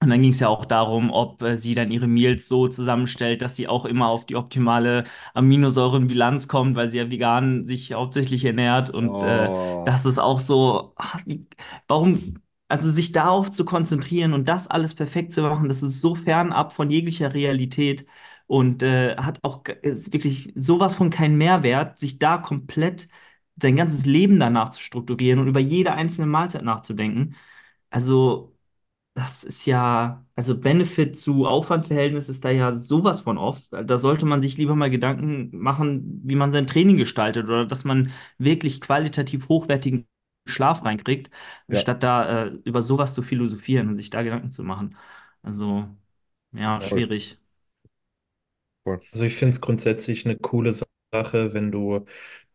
[0.02, 3.42] Und dann ging es ja auch darum, ob äh, sie dann ihre Meals so zusammenstellt,
[3.44, 5.04] dass sie auch immer auf die optimale
[5.36, 8.90] Aminosäurenbilanz kommt, weil sie ja vegan sich hauptsächlich ernährt.
[8.90, 11.46] Und äh, Oh, das ist auch so, ach, wie,
[11.88, 12.36] warum,
[12.68, 16.74] also sich darauf zu konzentrieren und das alles perfekt zu machen, das ist so fernab
[16.74, 18.08] von jeglicher Realität
[18.48, 23.08] und äh, hat auch wirklich sowas von keinen Mehrwert, sich da komplett
[23.62, 27.36] sein ganzes Leben danach zu strukturieren und über jede einzelne Mahlzeit nachzudenken.
[27.90, 28.51] Also.
[29.14, 33.68] Das ist ja, also Benefit zu Aufwandverhältnis ist da ja sowas von off.
[33.70, 37.84] Da sollte man sich lieber mal Gedanken machen, wie man sein Training gestaltet oder dass
[37.84, 40.08] man wirklich qualitativ hochwertigen
[40.48, 41.30] Schlaf reinkriegt,
[41.68, 44.96] ja, statt da äh, über sowas zu philosophieren und sich da Gedanken zu machen.
[45.44, 45.88] Also,
[46.54, 46.88] ja, Ja.
[46.90, 47.38] voll, schwierig.
[48.84, 49.02] voll.
[49.12, 50.74] Also ich finde es grundsätzlich eine coole
[51.14, 52.06] Sache, wenn du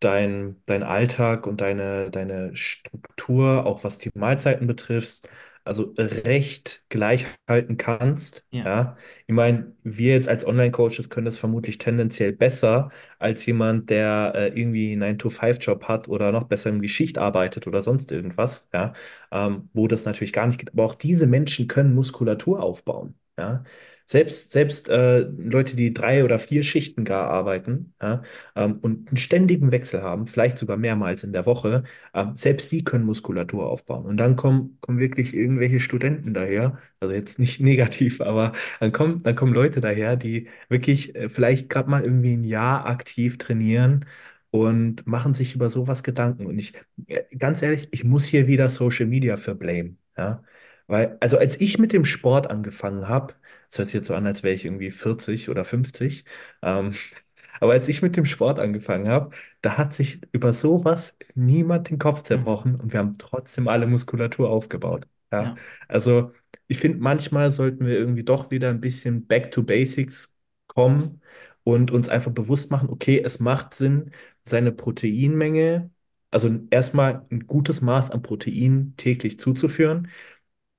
[0.01, 5.29] dein, dein Alltag und deine, deine Struktur, auch was die Mahlzeiten betrifft,
[5.67, 8.45] also recht gleich halten kannst.
[8.51, 8.97] Ja, Ja,
[9.27, 14.49] ich meine, wir jetzt als Online-Coaches können das vermutlich tendenziell besser als jemand, der äh,
[14.49, 18.93] irgendwie einen 9-to-5-Job hat oder noch besser im Schicht arbeitet oder sonst irgendwas, ja,
[19.31, 20.73] ähm, wo das natürlich gar nicht geht.
[20.73, 23.15] Aber auch diese Menschen können Muskulatur aufbauen.
[23.39, 23.65] Ja,
[24.07, 28.23] selbst, selbst äh, Leute, die drei oder vier Schichten gar arbeiten, ja,
[28.55, 31.83] ähm, und einen ständigen Wechsel haben, vielleicht sogar mehrmals in der Woche,
[32.15, 34.07] ähm, selbst die können Muskulatur aufbauen.
[34.07, 39.23] Und dann kommen, kommen wirklich irgendwelche Studenten daher, also jetzt nicht negativ, aber dann kommen,
[39.25, 44.05] dann kommen Leute daher, die wirklich äh, vielleicht gerade mal irgendwie ein Jahr aktiv trainieren.
[44.51, 46.47] Und machen sich über sowas Gedanken.
[46.47, 46.73] Und ich,
[47.09, 49.97] äh, ganz ehrlich, ich muss hier wieder Social Media für blame.
[50.17, 50.43] Ja?
[50.87, 53.35] Weil, also als ich mit dem Sport angefangen habe,
[53.69, 56.25] das hört sich jetzt so an, als wäre ich irgendwie 40 oder 50.
[56.63, 56.95] Ähm,
[57.61, 61.99] aber als ich mit dem Sport angefangen habe, da hat sich über sowas niemand den
[61.99, 65.07] Kopf hm, zerbrochen und wir haben trotzdem alle Muskulatur aufgebaut.
[65.33, 65.55] Ja, ja,
[65.89, 66.33] also
[66.69, 70.37] ich finde, manchmal sollten wir irgendwie doch wieder ein bisschen back to basics
[70.67, 71.21] kommen
[71.65, 74.11] und uns einfach bewusst machen, okay, es macht Sinn,
[74.45, 75.91] seine Proteinmenge,
[76.31, 80.09] also erstmal ein gutes Maß an Protein täglich zuzuführen,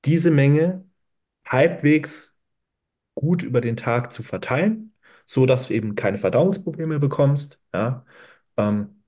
[0.05, 0.85] diese Menge
[1.47, 2.36] halbwegs
[3.17, 4.93] gut über den Tag zu verteilen,
[5.25, 8.05] so dass du eben keine Verdauungsprobleme bekommst, ja,
[8.57, 9.03] ähm,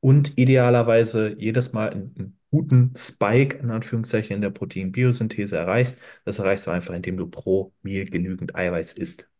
[0.00, 6.00] und idealerweise jedes Mal einen, guten Spike in Anführungszeichen in der Proteinbiosynthese erreichst.
[6.24, 9.30] Das erreichst du einfach, indem du pro Meal genügend Eiweiß isst.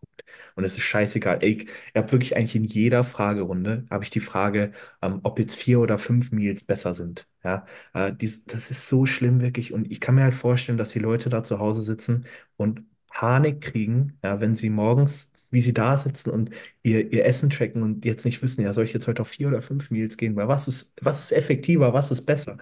[0.54, 1.38] Und es ist scheißegal.
[1.42, 5.56] Ey, ihr habt wirklich eigentlich in jeder Fragerunde habe ich die Frage, ähm, ob jetzt
[5.56, 7.26] vier oder fünf Meals besser sind.
[7.44, 9.72] Ja, äh, dies, das ist so schlimm wirklich.
[9.72, 13.60] Und ich kann mir halt vorstellen, dass die Leute da zu Hause sitzen und Panik
[13.60, 16.50] kriegen, ja, wenn sie morgens, wie sie da sitzen und
[16.82, 19.48] ihr, ihr Essen tracken und jetzt nicht wissen, ja, soll ich jetzt heute auf vier
[19.48, 20.36] oder fünf Meals gehen?
[20.36, 22.58] Weil was ist, was ist effektiver, was ist besser?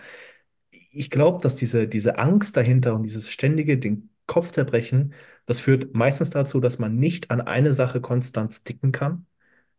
[0.92, 5.14] ich glaube, dass diese, diese Angst dahinter und dieses ständige den Kopf zerbrechen,
[5.46, 9.26] das führt meistens dazu, dass man nicht an eine Sache konstant sticken kann.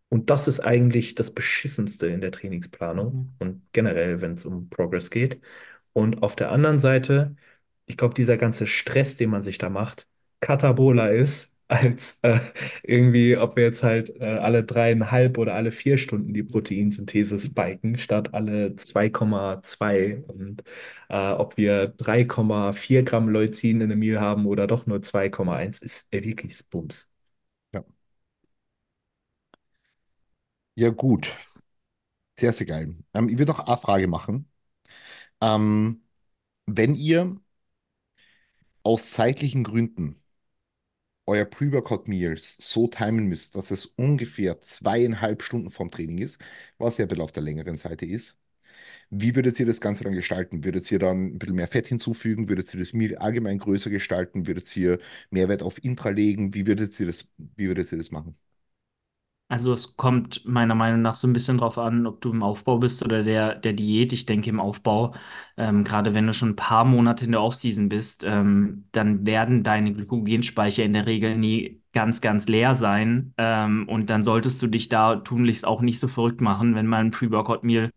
[0.09, 4.70] Und das ist eigentlich das Beschissenste in der Trainingsplanung mhm, und generell, wenn es um
[4.70, 5.41] Progress geht.
[5.93, 7.36] Und auf der anderen Seite,
[7.88, 10.09] ich glaube, dieser ganze Stress, den man sich da macht,
[10.39, 12.39] katabola ist, als äh,
[12.83, 17.97] irgendwie, ob wir jetzt halt äh, alle dreieinhalb oder alle vier Stunden die Proteinsynthese spiken,
[17.97, 20.63] statt alle 2,2 und
[21.09, 26.11] äh, ob wir 3,4 Gramm Leucin in einem Meal haben oder doch nur 2,1, ist
[26.11, 27.11] wirklich Bums.
[27.73, 27.83] Ja,
[30.75, 31.27] ja gut,
[32.39, 32.95] sehr, sehr geil.
[33.13, 34.49] Ähm, ich würde noch eine Frage machen.
[35.41, 36.03] Ähm,
[36.67, 37.37] wenn ihr
[38.83, 40.21] aus zeitlichen Gründen
[41.30, 46.39] euer Pre-Workout-Meals so timen müsst, dass es ungefähr zweieinhalb Stunden vom Training ist,
[46.77, 48.39] was ja auf der längeren Seite ist,
[49.09, 50.63] Wie würdet ihr das Ganze dann gestalten?
[50.63, 52.49] Würdet ihr dann ein bisschen mehr Fett hinzufügen?
[52.49, 54.47] Würdet ihr das Meal allgemein größer gestalten?
[54.47, 54.99] Würdet ihr
[55.32, 56.53] Mehrwert auf Intra legen?
[56.53, 58.36] Wie würdet ihr das, wie würdet ihr das machen?
[59.52, 62.78] Also es kommt meiner Meinung nach so ein bisschen drauf an, ob du im Aufbau
[62.78, 64.14] bist oder der, der Diät.
[64.14, 65.16] Ich denke im Aufbau,
[65.58, 69.64] ähm, gerade wenn du schon ein paar Monate in der Offseason bist, ähm, dann werden
[69.64, 73.34] deine Glykogenspeicher in der Regel nie ganz, ganz leer sein.
[73.38, 77.00] Ähm, und dann solltest du dich da tunlichst auch nicht so verrückt machen, wenn mal
[77.02, 77.89] ein Pre-Workout-Meal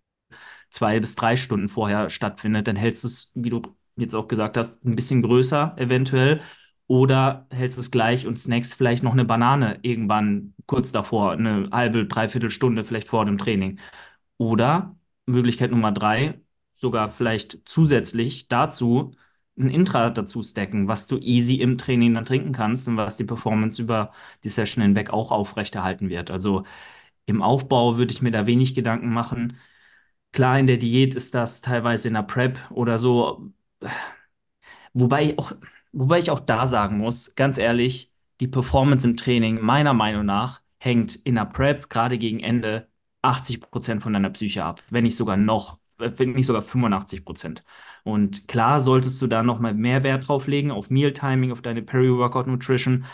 [0.70, 3.62] zwei bis drei Stunden vorher stattfindet, dann hältst du es, wie du
[3.96, 6.40] jetzt auch gesagt hast, ein bisschen größer eventuell.
[6.86, 12.06] Oder hältst es gleich und snackst vielleicht noch eine Banane irgendwann kurz davor, eine halbe,
[12.06, 13.78] dreiviertel Stunde vielleicht vor dem Training.
[14.38, 16.40] Oder Möglichkeit Nummer drei,
[16.74, 19.14] sogar vielleicht zusätzlich dazu
[19.58, 23.24] ein Intra dazu stacken, was du easy im Training dann trinken kannst und was die
[23.24, 24.12] Performance über
[24.44, 26.30] die Session hinweg auch aufrechterhalten wird.
[26.30, 26.64] Also
[27.26, 29.58] im Aufbau würde ich mir da wenig Gedanken machen.
[30.32, 33.52] Klar, in der Diät ist das teilweise in der Prep oder so.
[34.94, 35.52] Wobei ich auch,
[35.92, 40.62] wobei ich auch da sagen muss, ganz ehrlich, die Performance im Training meiner Meinung nach
[40.78, 42.88] hängt in der Prep gerade gegen Ende
[43.22, 47.62] 80% von deiner Psyche ab, wenn nicht sogar noch, wenn nicht sogar 85%.
[48.04, 51.82] Und klar solltest du da nochmal mehr Wert drauf legen, auf Meal Timing, auf deine
[51.82, 53.04] Peri-Workout Nutrition.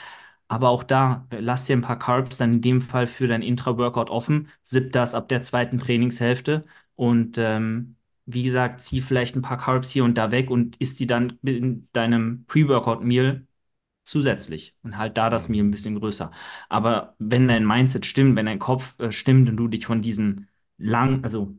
[0.48, 4.08] Aber auch da, lass dir ein paar Carbs dann in dem Fall für dein Intra-Workout
[4.10, 6.64] offen, sipp das ab der zweiten Trainingshälfte
[6.94, 7.96] und ähm,
[8.30, 11.38] wie gesagt, zieh vielleicht ein paar Carbs hier und da weg und isst die dann
[11.42, 13.46] in deinem Pre-Workout-Meal
[14.04, 15.48] zusätzlich und halt da das.
[15.48, 16.30] Meal ein bisschen größer.
[16.68, 20.48] Aber wenn dein Mindset stimmt, wenn dein Kopf äh, stimmt und du dich von diesem
[20.78, 21.56] lang, also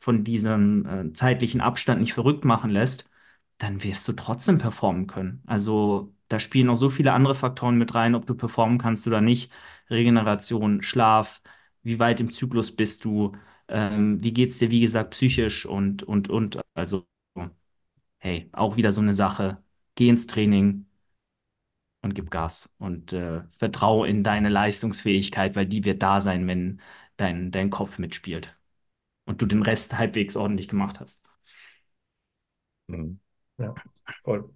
[0.00, 3.10] von diesem äh, zeitlichen Abstand nicht verrückt machen lässt,
[3.58, 5.42] dann wirst du trotzdem performen können.
[5.46, 9.20] Also da spielen noch so viele andere Faktoren mit rein, ob du performen kannst oder
[9.20, 9.52] nicht.
[9.90, 11.42] Regeneration, Schlaf,
[11.82, 13.32] wie weit im Zyklus bist du,
[13.68, 16.60] ähm, wie geht's dir, wie gesagt, psychisch und, und, und.
[16.74, 17.06] Also,
[18.18, 19.62] hey, auch wieder so eine Sache.
[19.94, 20.86] Geh ins Training
[22.02, 26.80] und gib Gas und äh, vertrau in deine Leistungsfähigkeit, weil die wird da sein, wenn
[27.16, 28.56] dein, dein Kopf mitspielt
[29.26, 31.24] und du den Rest halbwegs ordentlich gemacht hast.
[32.88, 33.20] Mhm.
[33.58, 33.80] Ja,
[34.24, 34.50] voll.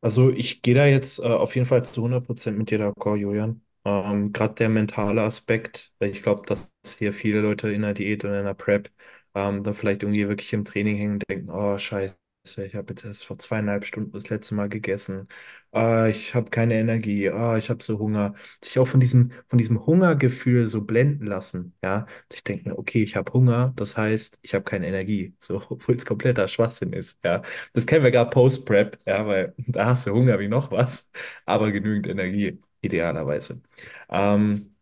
[0.00, 3.62] Also ich gehe da jetzt äh, auf jeden Fall zu 100% mit dir d'accord, Julian.
[3.86, 8.40] Ähm, gerade der mentale Aspekt, ich glaube, dass hier viele Leute in der Diät oder
[8.40, 8.90] in der Prep
[9.34, 12.16] ähm, dann vielleicht irgendwie wirklich im Training hängen und denken, oh Scheiße,
[12.64, 15.28] ich habe jetzt erst vor zweieinhalb Stunden das letzte Mal gegessen.
[15.72, 17.28] Ah, ich habe keine Energie.
[17.30, 18.34] Ah, ich habe so Hunger.
[18.62, 21.74] Sich auch von diesem, von diesem Hungergefühl so blenden lassen.
[21.82, 25.34] Ja, ich denke mir, okay, ich habe Hunger, das heißt, ich habe keine Energie.
[25.38, 27.18] So, obwohl es kompletter Schwachsinn ist.
[27.24, 27.42] Ja.
[27.72, 31.10] Das kennen wir gar Post-Prep, ja, weil da hast du Hunger wie noch was,
[31.44, 33.62] aber genügend Energie, idealerweise.
[34.08, 34.76] Ähm,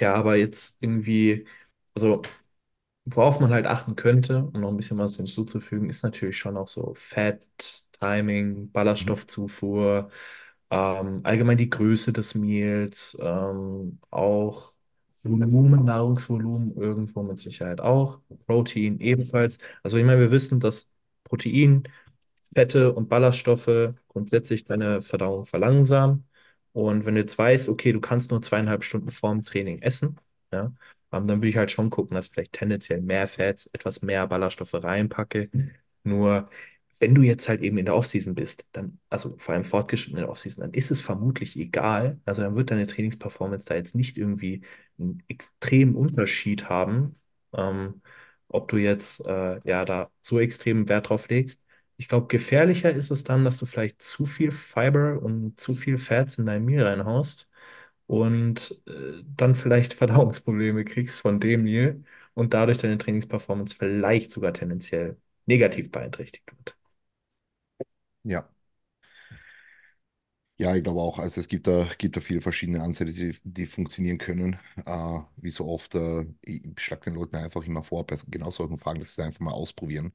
[0.00, 1.46] ja, aber jetzt irgendwie,
[1.94, 2.22] also
[3.04, 6.68] worauf man halt achten könnte, um noch ein bisschen was hinzuzufügen, ist natürlich schon auch
[6.68, 8.70] so Fett, Timing.
[8.72, 10.10] Ballaststoffzufuhr,
[10.70, 14.74] ähm, allgemein die Größe des Meals, ähm, auch
[15.22, 19.58] Volumen, Nahrungsvolumen irgendwo mit Sicherheit auch, Protein ebenfalls.
[19.82, 20.94] Also ich meine, wir wissen, dass
[21.24, 21.84] Protein
[22.54, 26.24] Fette und Ballaststoffe grundsätzlich deine Verdauung verlangsamen.
[26.72, 30.16] Und wenn du jetzt weißt, okay, du kannst nur zweieinhalb Stunden vorm Training essen,
[30.52, 30.72] ja,
[31.12, 34.26] ähm, dann würde ich halt schon gucken, dass ich vielleicht tendenziell mehr Fett, etwas mehr
[34.26, 35.50] Ballaststoffe reinpacke.
[36.04, 36.48] Nur
[36.98, 40.22] wenn du jetzt halt eben in der Offseason bist, dann, also vor allem fortgeschritten in
[40.24, 42.20] der Offseason, dann ist es vermutlich egal.
[42.26, 44.62] Also dann wird deine Trainingsperformance da jetzt nicht irgendwie
[44.98, 47.16] einen extremen Unterschied haben,
[47.54, 48.02] ähm,
[48.48, 51.64] ob du jetzt äh, ja da so extremen Wert drauf legst.
[52.00, 55.98] Ich glaube, gefährlicher ist es dann, dass du vielleicht zu viel Fiber und zu viel
[55.98, 57.46] Fats in dein Meal reinhaust
[58.06, 62.02] und äh, dann vielleicht Verdauungsprobleme kriegst von dem Meal
[62.34, 66.76] und dadurch deine Trainingsperformance vielleicht sogar tendenziell negativ beeinträchtigt wird.
[68.24, 68.50] Ja.
[70.60, 71.18] Ja, ich glaube auch.
[71.18, 74.58] Also es gibt da, gibt da viele verschiedene Ansätze, die, die funktionieren können.
[74.84, 78.76] Äh, wie so oft, äh, ich schlage den Leuten einfach immer vor, bei genau solchen
[78.78, 80.12] Fragen, dass sie einfach mal ausprobieren.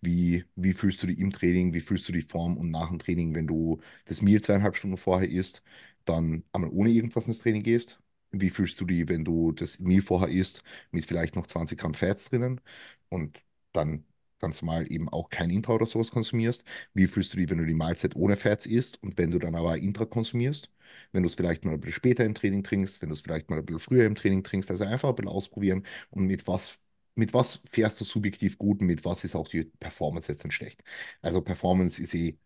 [0.00, 2.98] Wie, wie fühlst du dich im Training, wie fühlst du dich vorm und nach dem
[3.00, 5.62] Training, wenn du das Meal zweieinhalb Stunden vorher isst,
[6.04, 8.00] dann einmal ohne irgendwas ins Training gehst?
[8.32, 10.62] Wie fühlst du dich, wenn du das Meal vorher isst,
[10.92, 12.60] mit vielleicht noch 20 Gramm Fats drinnen
[13.08, 14.04] und dann
[14.40, 16.64] ganz normal eben auch kein Intra oder sowas konsumierst?
[16.94, 19.54] Wie fühlst du dich, wenn du die Mahlzeit ohne Fats isst und wenn du dann
[19.54, 20.70] aber Intra konsumierst?
[21.12, 23.50] Wenn du es vielleicht mal ein bisschen später im Training trinkst, wenn du es vielleicht
[23.50, 26.78] mal ein bisschen früher im Training trinkst, also einfach ein bisschen ausprobieren und mit was
[27.16, 30.50] mit was fährst du subjektiv gut und mit was ist auch die Performance jetzt dann
[30.52, 30.82] schlecht?
[31.20, 32.38] Also Performance ist eh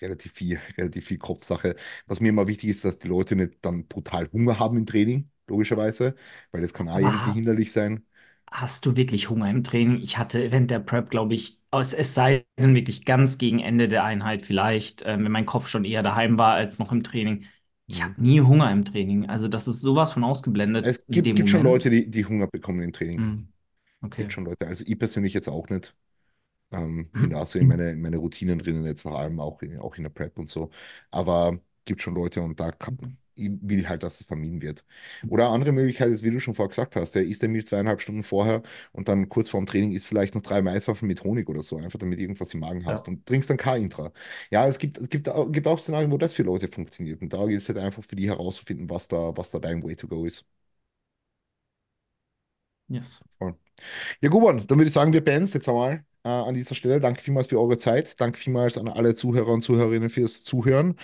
[0.00, 1.76] relativ viel, relativ viel Kopfsache.
[2.06, 5.30] Was mir immer wichtig ist, dass die Leute nicht dann brutal Hunger haben im Training,
[5.48, 6.14] logischerweise,
[6.52, 8.06] weil das kann auch irgendwie Ah, hinderlich sein.
[8.52, 10.00] Hast du wirklich Hunger im Training?
[10.00, 13.88] Ich hatte während der Prep, glaube ich, es, es sei denn wirklich ganz gegen Ende
[13.88, 17.46] der Einheit vielleicht, äh, wenn mein Kopf schon eher daheim war als noch im Training.
[17.86, 18.04] Ich Mhm.
[18.04, 19.28] habe nie Hunger im Training.
[19.28, 22.82] Also das ist sowas von ausgeblendet Es gibt, gibt schon Leute, die, die Hunger bekommen
[22.82, 23.26] im Training.
[24.16, 24.34] Gibt okay.
[24.34, 24.66] schon Leute.
[24.66, 25.96] Also ich persönlich jetzt auch nicht.
[26.72, 29.78] Ähm, bin da so in meine, in meine Routinen drinnen, jetzt vor allem auch in,
[29.80, 30.70] auch in der Prep und so.
[31.10, 34.84] Aber gibt schon Leute und da kann, ich will halt, dass es vermieden wird.
[35.28, 37.64] Oder eine andere Möglichkeit ist, wie du schon vorher gesagt hast, der isst der Meal
[37.64, 38.62] zweieinhalb Stunden vorher
[38.92, 41.98] und dann kurz vorm Training isst vielleicht noch drei Maiswaffeln mit Honig oder so, einfach
[41.98, 44.12] damit irgendwas im Magen hast Ja, und trinkst dann K-Intra.
[44.50, 47.22] Ja, es gibt, es gibt, auch- gibt auch Szenarien, wo das für Leute funktioniert.
[47.22, 49.96] Und da gilt es halt einfach für die herauszufinden, was da, was da dein Way
[49.96, 50.44] to go ist.
[52.88, 53.22] Yes.
[53.38, 53.54] Voll.
[54.22, 57.00] Ja, Guban, dann würde ich sagen, wir beenden es jetzt einmal äh, an dieser Stelle.
[57.00, 58.20] Danke vielmals für eure Zeit.
[58.20, 60.96] Danke vielmals an alle Zuhörer und Zuhörerinnen fürs Zuhören.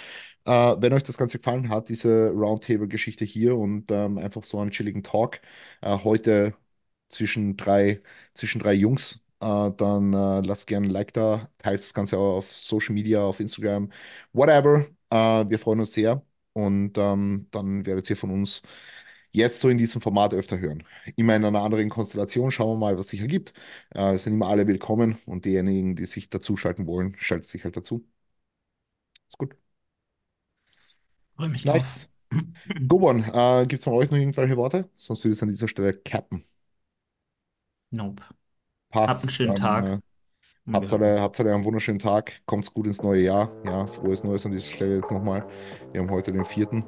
[0.45, 4.71] Äh, wenn euch das Ganze gefallen hat, diese Roundtable-Geschichte hier und ähm, einfach so einen
[4.71, 5.41] chilligen Talk
[5.81, 6.55] äh, heute
[7.11, 8.03] zwischen drei,
[8.35, 12.37] zwischen drei Jungs, äh, dann äh, lasst gerne ein Like da, teilt das Ganze auch
[12.39, 13.91] auf Social Media, auf Instagram,
[14.33, 14.87] whatever.
[15.11, 16.23] Äh, wir freuen uns sehr
[16.53, 18.63] und ähm, dann werdet ihr von uns
[19.33, 20.85] jetzt so in diesem Format öfter hören.
[21.17, 23.53] Immer in einer anderen Konstellation, schauen wir mal, was sich ergibt.
[23.95, 27.77] Äh, es sind immer alle willkommen und diejenigen, die sich dazuschalten wollen, schalten sich halt
[27.77, 28.05] dazu.
[29.29, 29.57] Ist gut.
[31.37, 32.09] Freue mich nice.
[32.89, 34.89] Gobon, äh, gibt es von euch noch irgendwelche Worte?
[34.97, 36.45] Sonst würde ich es an dieser Stelle cappen.
[37.91, 38.23] Nope.
[38.91, 39.33] Habt einen Passt.
[39.33, 39.99] schönen Tag äh,
[40.73, 42.41] habt alle, habt alle einen wunderschönen Tag.
[42.47, 43.51] Kommt's gut ins neue Jahr.
[43.65, 45.47] Ja, frohes Neues an dieser Stelle jetzt nochmal.
[45.93, 46.85] Wir haben heute den vierten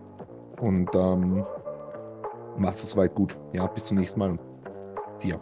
[0.61, 1.45] und ähm,
[2.57, 3.37] macht es soweit gut.
[3.53, 4.39] Ja, bis zum nächsten Mal
[5.19, 5.41] see ya.